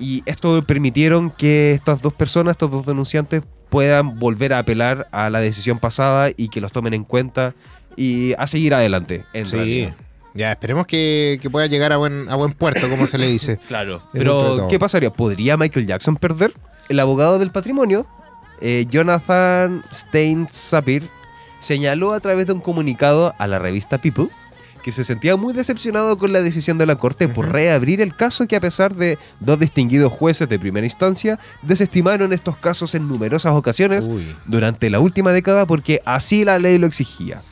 [0.00, 5.30] y esto permitieron que estas dos personas, estos dos denunciantes, puedan volver a apelar a
[5.30, 7.54] la decisión pasada y que los tomen en cuenta
[7.96, 9.24] y a seguir adelante.
[9.32, 9.56] En Sí.
[9.56, 9.96] realidad.
[10.34, 13.58] Ya, esperemos que, que pueda llegar a buen, a buen puerto, como se le dice.
[13.68, 14.00] Claro.
[14.12, 15.10] Pero, ¿qué pasaría?
[15.12, 16.52] ¿Podría Michael Jackson perder?
[16.88, 18.06] El abogado del patrimonio,
[18.60, 21.08] eh, Jonathan Stein Sapir,
[21.58, 24.28] señaló a través de un comunicado a la revista People
[24.80, 28.46] que se sentía muy decepcionado con la decisión de la Corte por reabrir el caso
[28.46, 33.52] que a pesar de dos distinguidos jueces de primera instancia, desestimaron estos casos en numerosas
[33.54, 34.26] ocasiones Uy.
[34.46, 37.42] durante la última década porque así la ley lo exigía.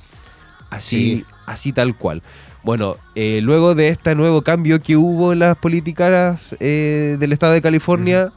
[0.70, 1.24] Así, Sí.
[1.47, 2.22] así tal cual.
[2.62, 7.53] Bueno, eh, luego de este nuevo cambio que hubo en las políticas eh, del estado
[7.53, 8.33] de California,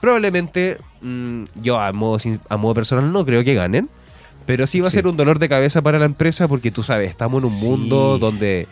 [0.00, 3.90] Probablemente, mm, yo a modo, a modo personal no creo que ganen,
[4.46, 4.96] pero sí va a Sí.
[4.96, 7.66] ser un dolor de cabeza para la empresa porque tú sabes, estamos en un Sí.
[7.68, 8.66] mundo donde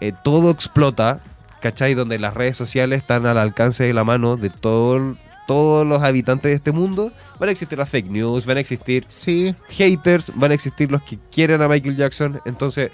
[0.00, 1.20] eh, todo explota,
[1.60, 1.94] ¿cachai?
[1.94, 5.14] Donde las redes sociales están al alcance de la mano de todo,
[5.46, 7.12] todos los habitantes de este mundo.
[7.38, 11.02] Van a existir las fake news, van a existir Sí, haters, van a existir los
[11.02, 12.40] que quieren a Michael Jackson.
[12.46, 12.90] Entonces,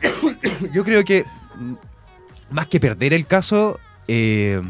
[0.72, 1.24] yo creo que
[1.58, 1.74] mm,
[2.50, 3.78] más que perder el caso,
[4.08, 4.60] eh,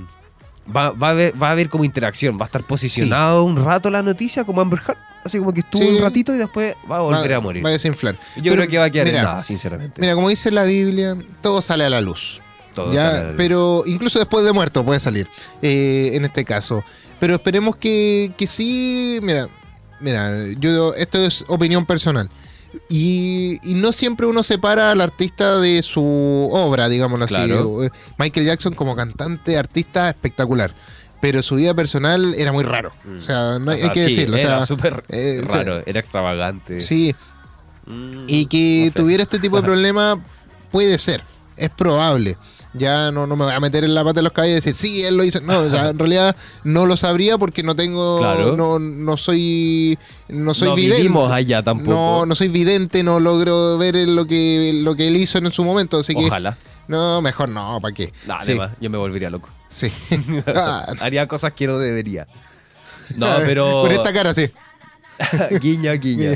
[0.75, 2.39] va, va a haber, va a haber como interacción.
[2.39, 4.97] Va a estar posicionado un rato la noticia como Amber Heard.
[5.27, 5.89] Así como que estuvo Sí.
[5.89, 7.65] un ratito y después va a volver va, a morir.
[7.65, 8.15] va a desinflar.
[8.37, 10.01] Yo Pero, creo que va a quedar mira, en nada, sinceramente.
[10.01, 12.41] Mira, como dice la Biblia, todo sale a la luz.
[12.75, 13.35] Todo Ya, sale a la luz.
[13.37, 15.29] pero incluso después de muerto puede salir,
[15.63, 16.83] eh, en este caso.
[17.21, 19.49] Pero esperemos que, que sí, mira,
[20.01, 22.29] mira, yo esto es opinión personal.
[22.91, 27.81] Y, y no siempre uno separa al artista de su obra, digámoslo Claro.
[27.81, 27.91] así.
[28.19, 30.75] Michael Jackson como cantante, artista, espectacular.
[31.21, 32.93] Pero su vida personal era muy raro.
[33.15, 34.37] O sea, no hay, sea, que sí, decirlo.
[34.37, 36.81] o era sea, súper eh, o sea, raro, era extravagante.
[36.81, 37.15] sí,
[37.89, 38.99] Mm, y que no sé.
[38.99, 40.19] tuviera este tipo de problema
[40.73, 41.23] puede ser,
[41.57, 42.37] es probable.
[42.75, 44.75] Ya no, no me voy a meter en la pata de los caballos y decir,
[44.75, 45.41] sí, él lo hizo.
[45.41, 48.57] No, o sea, en realidad no lo sabría porque no tengo, Claro.
[48.57, 49.97] no, no soy,
[50.29, 50.97] no soy no vidente.
[51.03, 51.91] vivimos allá tampoco.
[51.93, 55.63] No, no soy vidente, no logro ver lo que, lo que él hizo en su
[55.63, 56.57] momento, así que Ojalá.
[56.89, 58.13] no, mejor no, ¿para qué?
[58.27, 59.49] Nah, sí, además, yo me volvería loco.
[59.69, 59.93] Sí.
[60.47, 62.27] Ah, Haría cosas que no debería.
[63.17, 63.83] No, pero.
[63.83, 64.51] Con esta cara, sí.
[65.63, 66.33] guiña, guiña.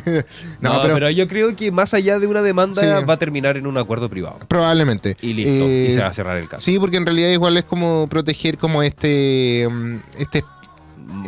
[0.60, 3.04] No, No, pero- pero, yo creo que más allá de una demanda Sí.
[3.06, 4.38] va a terminar en un acuerdo privado.
[4.48, 5.16] Probablemente.
[5.20, 5.52] Y listo.
[5.52, 6.62] y Eh, se va a cerrar el caso.
[6.64, 10.44] Sí, porque en realidad igual es como proteger como este mm, este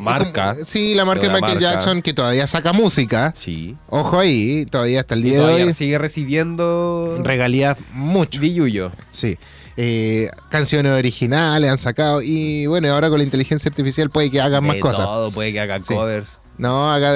[0.01, 0.53] Marca.
[0.55, 1.73] como- sí, la marca de Michael marca.
[1.73, 3.35] Jackson que todavía saca música.
[3.37, 3.77] Sí.
[3.89, 8.41] Ojo ahí, todavía hasta el Y día de todavía hoy sigue recibiendo regalías mucho.
[8.41, 8.93] billuyo.
[9.11, 9.39] Sí.
[9.77, 14.65] Eh, canciones originales han sacado y bueno, ahora con la inteligencia artificial puede que hagan
[14.65, 15.07] más cosas.
[15.07, 15.95] Todo, puede que hagan Sí.
[15.95, 16.39] covers.
[16.59, 17.09] No, haga-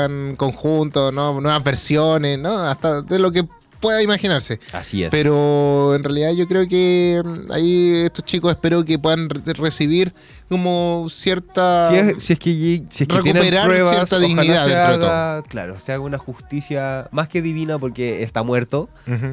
[0.00, 3.44] hagan conjuntos, no, nuevas versiones, no, hasta de lo que
[3.80, 4.58] pueda imaginarse.
[4.72, 5.10] Así es.
[5.10, 10.12] Pero en realidad yo creo que mm, ahí estos chicos espero que puedan re- recibir
[10.48, 11.88] como cierta...
[11.88, 12.50] si es, si es que,
[12.88, 17.08] si es que recuperar pruebas, cierta dignidad dentro de haga- Claro, se haga una justicia
[17.10, 18.88] más que divina porque está muerto,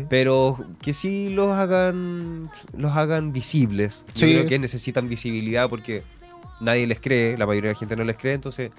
[0.10, 4.04] pero que sí los hagan los hagan visibles.
[4.16, 4.34] Yo Sí.
[4.34, 6.04] creo que necesitan visibilidad porque
[6.62, 8.72] nadie les cree, la mayoría de la gente no les cree, entonces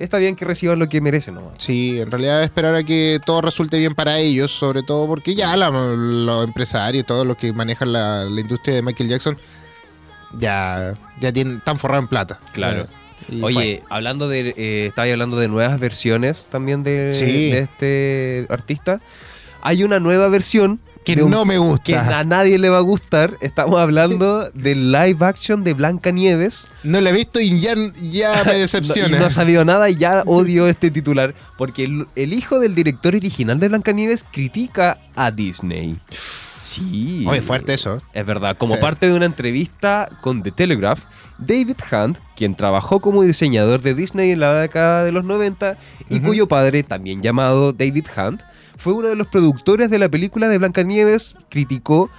[0.00, 1.52] está bien que reciban lo que merecen nomás.
[1.58, 5.56] Sí, en realidad esperar a que todo resulte bien para ellos, sobre todo porque ya
[5.56, 9.38] la- los empresarios, todos los que manejan la, la industria de Michael Jackson,
[10.38, 12.38] ya, ya tienen, están forrados en plata.
[12.52, 12.86] Claro.
[13.42, 17.50] Oye, hablando de, eh, estaba hablando de nuevas versiones también de, Sí.
[17.50, 19.00] de este artista.
[19.62, 21.82] Hay una nueva versión Que un- no me gusta.
[21.84, 23.36] que a nadie le va a gustar.
[23.40, 26.68] Estamos hablando del live action de Blanca Nieves.
[26.84, 29.18] No la he visto y ya, ya me decepciona.
[29.18, 31.34] No, ha sabido nada y ya odio este titular.
[31.56, 35.98] Porque el, el hijo del director original de Blanca Nieves critica a Disney.
[36.62, 37.24] Sí.
[37.26, 38.02] Oye, fuerte eso.
[38.12, 38.80] Es verdad, como Sí.
[38.80, 41.00] parte de una entrevista con The Telegraph,
[41.38, 45.78] David Hunt, quien trabajó como diseñador de Disney en la década de los 90
[46.10, 48.42] y cuyo padre, también llamado David Hunt,
[48.80, 52.10] fue uno de los productores de la película de Blancanieves, criticó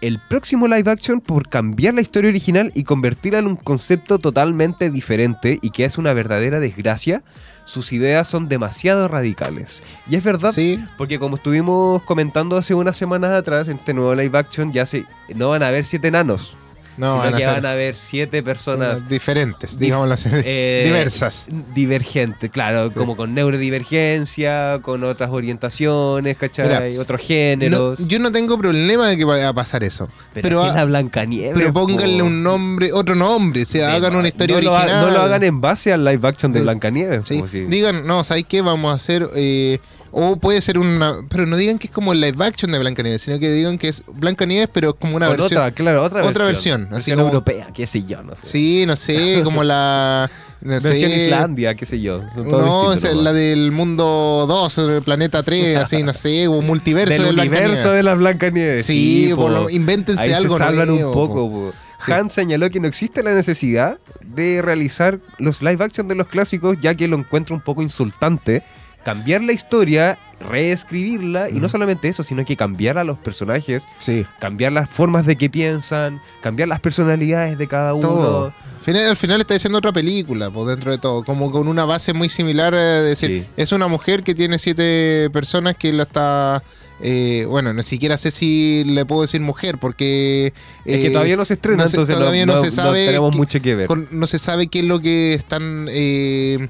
[0.00, 4.90] el próximo live action por cambiar la historia original y convertirla en un concepto totalmente
[4.90, 7.22] diferente y que es una verdadera desgracia.
[7.64, 9.82] Sus ideas son demasiado radicales.
[10.08, 10.78] Y es verdad, Sí.
[10.98, 15.04] porque como estuvimos comentando hace unas semanas atrás, en este nuevo live action ya se,
[15.34, 16.56] no van a haber siete enanos,
[16.98, 20.28] No, sino van a que ser van a haber siete personas diferentes, dif- digámoslo así.
[20.32, 21.48] eh, diversas.
[21.74, 22.94] Divergentes, claro, Sí.
[22.96, 26.66] como con neurodivergencia, con otras orientaciones, ¿cachai?
[26.90, 27.98] Mira, Otros No, géneros.
[28.06, 30.08] yo no tengo problema de que vaya a pasar eso.
[30.32, 31.52] pero Pero, es la Blancanieves.
[31.54, 35.10] pero pónganle un nombre, otro nombre, o sea, hagan una historia no lo ha- no
[35.10, 36.62] lo hagan en base al live action de Sí.
[36.62, 37.22] Blancanieves.
[37.26, 37.64] Sí.
[37.68, 38.60] Digan, no, ¿sabes qué?
[38.62, 39.26] Vamos a hacer.
[39.34, 39.78] eh,
[40.10, 41.16] o puede ser una.
[41.28, 43.88] Pero no digan que es como el live action de Blancanieves, sino que digan que
[43.88, 45.46] es Blancanieves, pero como una versión.
[45.60, 46.30] otra, claro, otra versión.
[46.32, 48.42] otra versión, así Versión como- europea, qué sé yo, no sé.
[48.42, 50.30] Sí, no sé, como la.
[50.62, 52.20] No versión sé, Islandia, qué sé yo.
[52.36, 57.36] No, es la del mundo 2, el planeta 3, así, no sé, o multiverso del
[57.36, 58.86] de universo de las Blancanieves.
[58.86, 59.48] Sí, por po.
[59.50, 61.50] lo- invéntense Ahí algo se salvan nuevo, un poco.
[61.50, 61.72] po.
[62.04, 62.12] Sí.
[62.12, 66.76] Han señaló que no existe la necesidad de realizar los live action de los clásicos,
[66.80, 68.62] ya que lo encuentra un poco insultante.
[69.06, 70.18] Cambiar la historia,
[70.50, 75.24] reescribirla, y no solamente eso, sino que cambiar a los personajes, Sí, cambiar las formas
[75.26, 78.08] de que piensan, cambiar las personalidades de cada uno.
[78.08, 78.44] todo.
[78.46, 81.84] Al final, al final está diciendo otra película, pues dentro de todo, como con una
[81.84, 83.50] base muy similar, eh, de decir, Sí.
[83.56, 86.62] es una mujer que tiene siete personas que la está
[87.00, 90.54] eh, bueno, ni siquiera sé si le puedo decir mujer porque...
[90.86, 92.70] Es que eh, todavía no se estrena, no se- entonces todavía no, no, no- se
[92.70, 93.86] sabe no tenemos mucho que ver.
[93.86, 96.68] con- no se sabe qué es lo que están eh,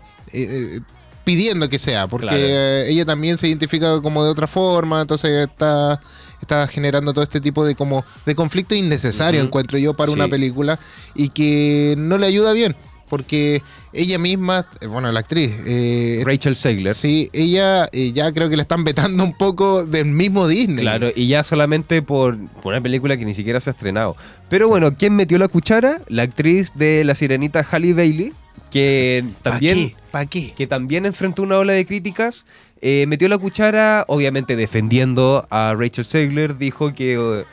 [1.26, 2.38] pidiendo que sea, porque Claro.
[2.40, 6.00] eh, ella también se identifica como de otra forma, entonces está,
[6.40, 10.78] está generando todo este tipo de como de conflicto innecesario, encuentro yo, para una película
[11.16, 12.76] y que no le ayuda bien,
[13.08, 13.60] porque
[13.92, 16.94] ella misma, eh, bueno, la actriz, eh, Rachel Segler.
[16.94, 20.84] sí, ella eh, ya creo que le están vetando un poco del mismo Disney.
[20.84, 24.16] Claro, y ya solamente por, por una película que ni siquiera se ha estrenado.
[24.48, 26.00] Pero bueno, ¿quién metió la cuchara?
[26.08, 28.32] La actriz de La Sirenita Halle Bailey,
[28.70, 29.96] que ¿Para también, qué?
[30.10, 30.52] ¿Para qué?
[30.56, 32.46] que también enfrentó una ola de críticas.
[32.80, 37.44] eh, metió la cuchara, obviamente defendiendo a Rachel Segler, dijo que eh,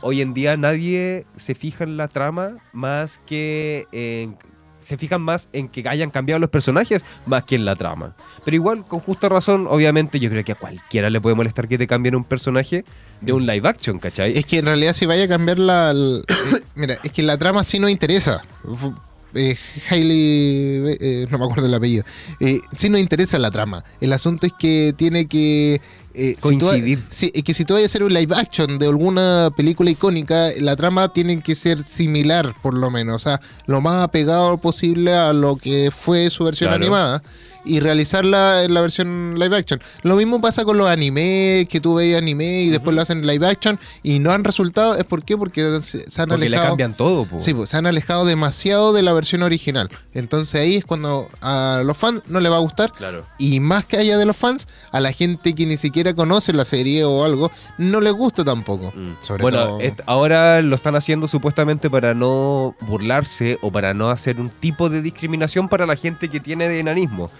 [0.00, 4.36] hoy en día nadie se fija en la trama más que en...
[4.78, 8.14] Se fijan más en que hayan cambiado los personajes más que en la trama.
[8.44, 11.76] Pero igual, con justa razón, obviamente, yo creo que a cualquiera le puede molestar que
[11.76, 12.84] te cambien un personaje
[13.20, 14.38] de un live action, ¿cachai?
[14.38, 15.90] Es que en realidad si vaya a cambiar la...
[15.92, 16.22] eh,
[16.76, 18.42] mira, es que la trama sí nos interesa.
[19.36, 19.56] Eh,
[19.90, 20.96] Hailey...
[21.00, 22.04] eh, no me acuerdo el apellido.
[22.40, 23.84] Eh, sí nos interesa la trama.
[24.00, 25.80] El asunto es que tiene que...
[26.14, 27.04] eh, si Coincidir.
[27.08, 30.48] sí, es que si tú vayas a hacer un live action de alguna película icónica,
[30.60, 33.16] la trama tiene que ser similar, por lo menos.
[33.16, 36.82] O sea, lo más apegado posible a lo que fue su versión Claro.
[36.84, 37.22] animada.
[37.66, 39.80] Y realizarla en la versión live action.
[40.02, 43.26] Lo mismo pasa con los animes, que tú veis anime y después lo hacen en
[43.26, 44.94] live action y no han resultado.
[44.94, 45.36] ¿Es por qué?
[45.36, 46.68] Porque se, se han Porque le alejado.
[46.70, 47.40] cambian todo, po.
[47.40, 49.88] Sí, pues se han alejado demasiado de la versión original.
[50.14, 52.92] Entonces ahí es cuando a los fans no le va a gustar.
[52.92, 53.26] Claro.
[53.38, 56.64] Y más que haya de los fans, a la gente que ni siquiera conoce la
[56.64, 58.92] serie o algo, no le gusta tampoco.
[58.94, 59.14] Mm.
[59.22, 64.40] Sobre bueno, todo- ahora lo están haciendo supuestamente para no burlarse o para no hacer
[64.40, 67.30] un tipo de discriminación para la gente que tiene de enanismo.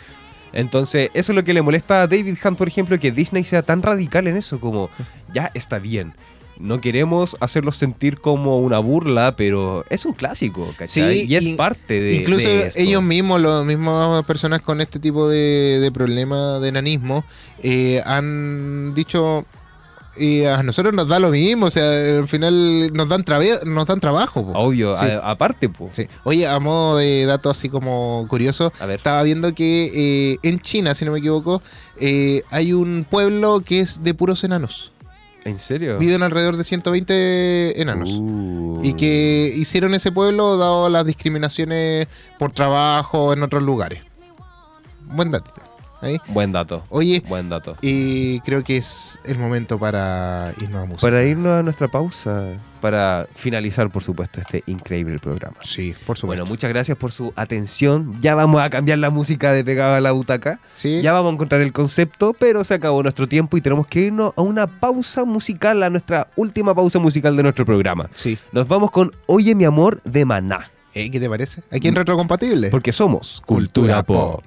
[0.52, 3.62] Entonces, eso es lo que le molesta a David Hunt, por ejemplo, que Disney sea
[3.62, 4.88] tan radical en eso, como
[5.34, 6.14] ya está bien.
[6.58, 11.18] No queremos hacerlos sentir como una burla, pero es un clásico, ¿cachai?
[11.20, 12.14] Sí, y es in- parte de.
[12.14, 12.80] Incluso de esto.
[12.80, 17.24] ellos mismos, las mismas personas con este tipo de, de problema de enanismo,
[17.62, 19.44] eh, han dicho,
[20.18, 23.24] eh, a nosotros nos da lo mismo, o sea, al final nos dan,
[23.64, 24.44] nos dan trabajo.
[24.44, 24.58] po.
[24.58, 25.06] Obvio, Sí.
[25.22, 25.90] aparte, pues.
[25.96, 26.06] Sí.
[26.24, 28.96] Oye, a modo de dato así como curioso, A ver.
[28.96, 31.62] estaba viendo que eh, en China, si no me equivoco,
[31.98, 34.92] eh, hay un pueblo que es de puros enanos.
[35.44, 35.96] ¿En serio?
[35.98, 38.10] Viven alrededor de 120 enanos.
[38.12, 38.80] Uh.
[38.82, 42.08] Y que hicieron ese pueblo dado las discriminaciones
[42.38, 44.00] por trabajo en otros lugares.
[45.04, 45.52] Buen dato.
[46.28, 46.84] Buen dato.
[46.90, 47.76] Oye, Buen dato.
[47.80, 51.00] y creo que es el momento para irnos a música.
[51.06, 52.44] Para irnos a nuestra pausa,
[52.80, 55.56] para finalizar, por supuesto, este increíble programa.
[55.62, 56.26] Sí, por supuesto.
[56.26, 58.16] Bueno, muchas gracias por su atención.
[58.20, 60.60] Ya vamos a cambiar la música de pegado a la butaca.
[60.74, 61.00] sí.
[61.02, 64.32] Ya vamos a encontrar el concepto, pero se acabó nuestro tiempo y tenemos que irnos
[64.36, 68.08] a una pausa musical, a nuestra última pausa musical de nuestro programa.
[68.12, 68.38] Sí.
[68.52, 71.62] Nos vamos con Oye mi amor de Maná, Eh, ¿Qué te parece?
[71.72, 72.70] Aquí en Retrocompatible.
[72.70, 74.42] porque somos Cultura Pop.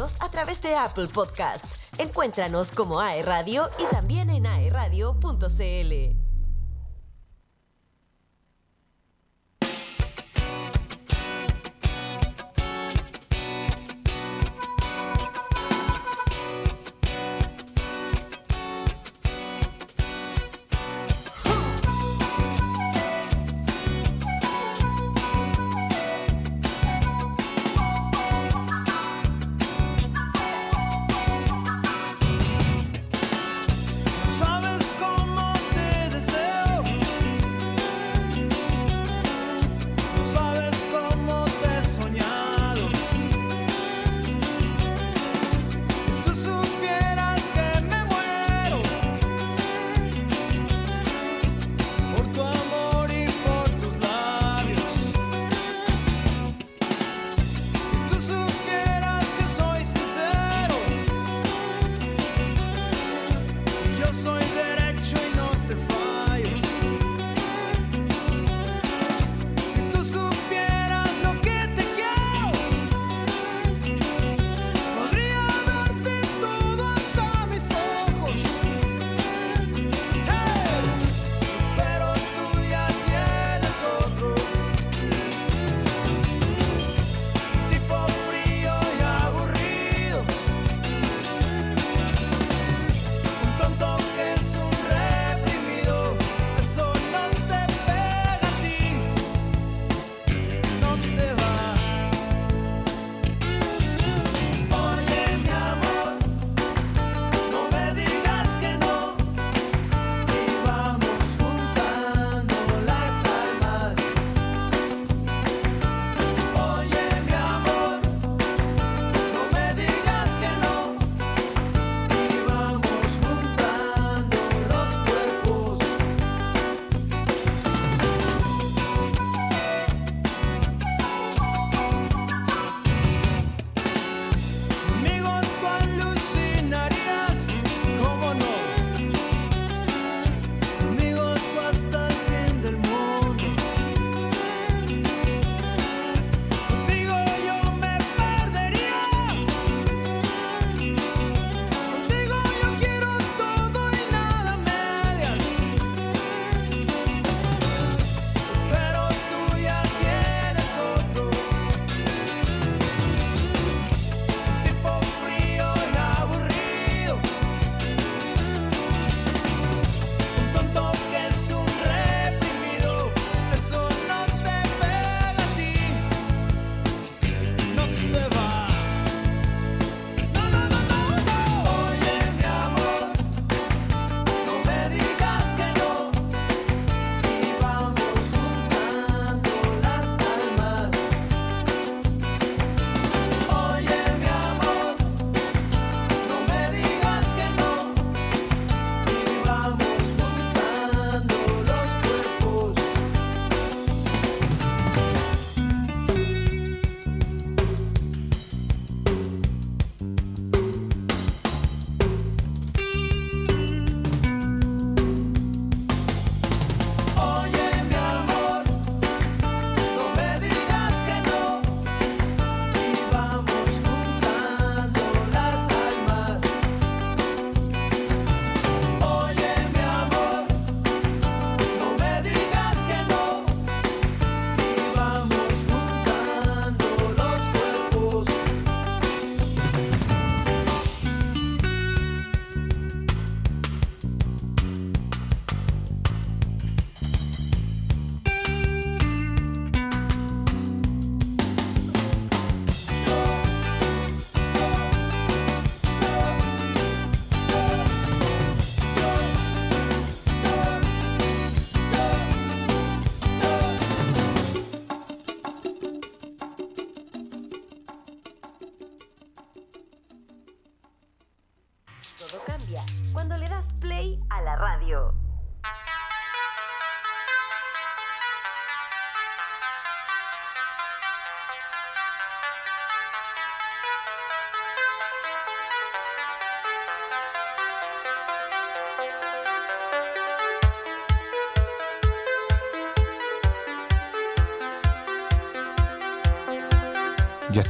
[0.00, 1.66] A través de Apple Podcast.
[1.98, 6.29] Encuéntranos como AE Radio y también en aeradio.cl.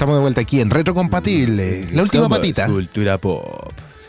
[0.00, 1.88] estamos de vuelta aquí en Retrocompatible.
[1.92, 2.64] La última Somos patita.
[2.64, 3.59] Cultura pop.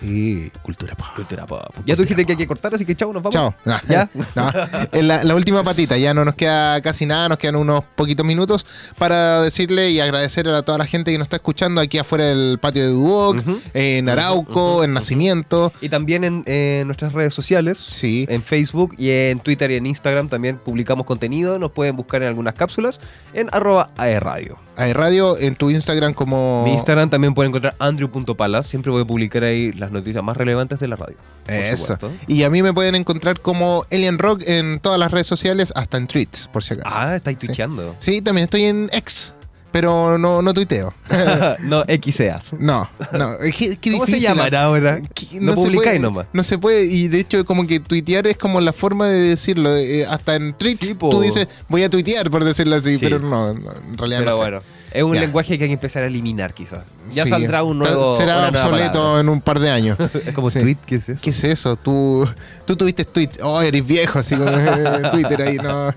[0.02, 1.08] Sí, cultura pop.
[1.16, 1.62] Cultura pop.
[1.86, 3.34] Ya tú dijiste que hay que cortar, así que chao, nos vamos.
[3.34, 3.56] Chao.
[3.66, 4.10] No, ¿Ya?
[4.36, 4.52] no.
[4.92, 8.26] En la, la última patita, ya no nos queda casi nada, nos quedan unos poquitos
[8.26, 8.66] minutos
[8.98, 12.58] para decirle y agradecer a toda la gente que nos está escuchando aquí afuera del
[12.60, 13.60] patio de Duoc, Ujú.
[13.74, 15.72] en Arauco, en Nacimiento.
[15.82, 17.78] Y también en, en nuestras redes sociales.
[17.78, 18.26] Sí.
[18.30, 21.60] En Facebook y en Twitter y en Instagram también publicamos contenido.
[21.60, 23.00] Nos pueden buscar en algunas cápsulas
[23.34, 24.58] en arroba aerradio.
[24.78, 26.64] A Radio, en tu Instagram como...
[26.64, 28.66] Mi Instagram también pueden encontrar andrew.palas.
[28.66, 31.18] Siempre voy a publicar ahí las noticias más relevantes de la radio.
[31.48, 31.98] Eso.
[32.28, 35.98] Y a mí me pueden encontrar como Alien Rock en todas las redes sociales, hasta
[35.98, 36.96] en tweets, por si acaso.
[36.98, 37.96] Ah, estáis tuiteando.
[38.00, 39.34] Sí, también estoy en X,
[39.72, 40.94] pero no, no tuiteo.
[41.62, 42.54] no, XEAS.
[42.60, 43.30] No, no.
[43.58, 45.00] Qué ¿Cómo se llamará ahora?
[45.40, 46.28] No se publicáis nomás.
[46.34, 49.76] No se puede, y de hecho como que tuitear es como la forma de decirlo.
[49.78, 53.00] eh, hasta en tweets Sí, tú dices, voy a tuitear por decirlo así, Sí.
[53.02, 54.44] pero no, no, en realidad Pero no sé.
[54.44, 54.62] bueno,
[54.94, 55.22] es un Ya.
[55.22, 56.84] lenguaje que hay que empezar a eliminar quizás.
[57.10, 57.30] Ya Sí.
[57.30, 58.16] saldrá un nuevo...
[58.16, 59.98] Será obsoleto en un par de años.
[60.26, 60.60] Es como Sí.
[60.62, 61.20] tweet, ¿qué es eso?
[61.22, 61.76] ¿Qué es eso?
[61.76, 62.28] Tú,
[62.66, 63.30] tú tuviste tweet.
[63.44, 65.94] Oh, eres viejo, así como en Twitter ahí, no.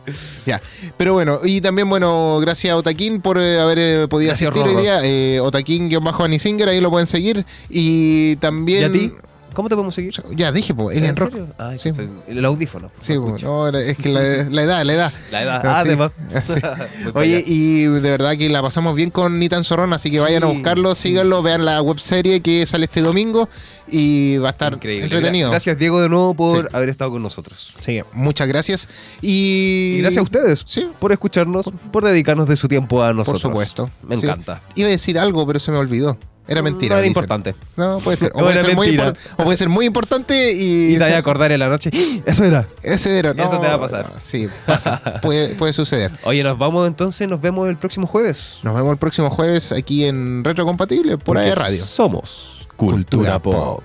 [0.46, 0.60] Ya.
[0.96, 4.76] Pero bueno, y también, bueno, gracias a Otaquín por eh, haber eh, podido Gracias, asistir
[4.76, 5.00] hoy día.
[5.02, 7.44] Eh, Otaquín-Anisinger, ahí lo pueden seguir.
[7.70, 8.82] Y también.
[8.82, 9.12] ¿Y a ti?
[9.54, 10.12] ¿Cómo te podemos seguir?
[10.36, 11.34] Ya dije, pues, Alien ¿En Rock.
[11.58, 11.94] Ay, Sí.
[11.94, 12.90] soy- el audífono.
[12.98, 15.12] Sí, pues, no, es que la, la edad, la edad.
[15.32, 15.60] La edad.
[15.64, 15.88] Ah, Ah, sí.
[15.88, 16.12] además.
[16.44, 16.60] Sí.
[17.14, 20.48] Oye, y de verdad que la pasamos bien con Nitan Zorrón, así que vayan a
[20.48, 21.08] Sí, buscarlo, sí.
[21.08, 23.48] síganlo, vean la web serie que sale este domingo
[23.86, 25.04] y va a estar Increíble.
[25.04, 25.50] entretenido.
[25.50, 26.68] Gracias, Diego, de nuevo por Sí.
[26.72, 27.74] haber estado con nosotros.
[27.80, 28.88] Sí, muchas gracias.
[29.22, 30.88] Y, Y gracias a ustedes Sí.
[30.98, 33.42] por escucharnos, por dedicarnos de su tiempo a nosotros.
[33.42, 33.90] Por supuesto.
[34.02, 34.24] Me Sí.
[34.26, 34.62] encanta.
[34.74, 36.18] Iba a decir algo, pero se me olvidó.
[36.46, 36.94] Era mentira.
[36.94, 37.10] No era dicen.
[37.10, 37.54] importante.
[37.76, 38.32] No, puede ser.
[38.34, 40.74] O, No puede ser muy o puede ser muy importante y.
[40.94, 41.90] Y te vaya a acordar en la noche.
[42.26, 42.66] Eso era.
[42.82, 43.34] Ese era.
[43.34, 44.10] No, Eso te va a pasar.
[44.12, 45.00] no, sí, pasa.
[45.22, 46.12] puede, puede suceder.
[46.24, 48.58] Oye, nos vamos entonces, nos vemos el próximo jueves.
[48.62, 51.84] Nos vemos el próximo jueves aquí en Retrocompatible por Porque ahí Radio.
[51.84, 53.82] Somos Cultura Cultura Pop.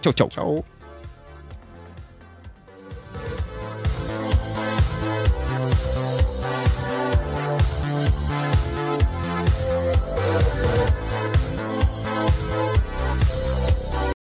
[0.00, 0.28] Chau, chau.
[0.28, 0.75] Chao.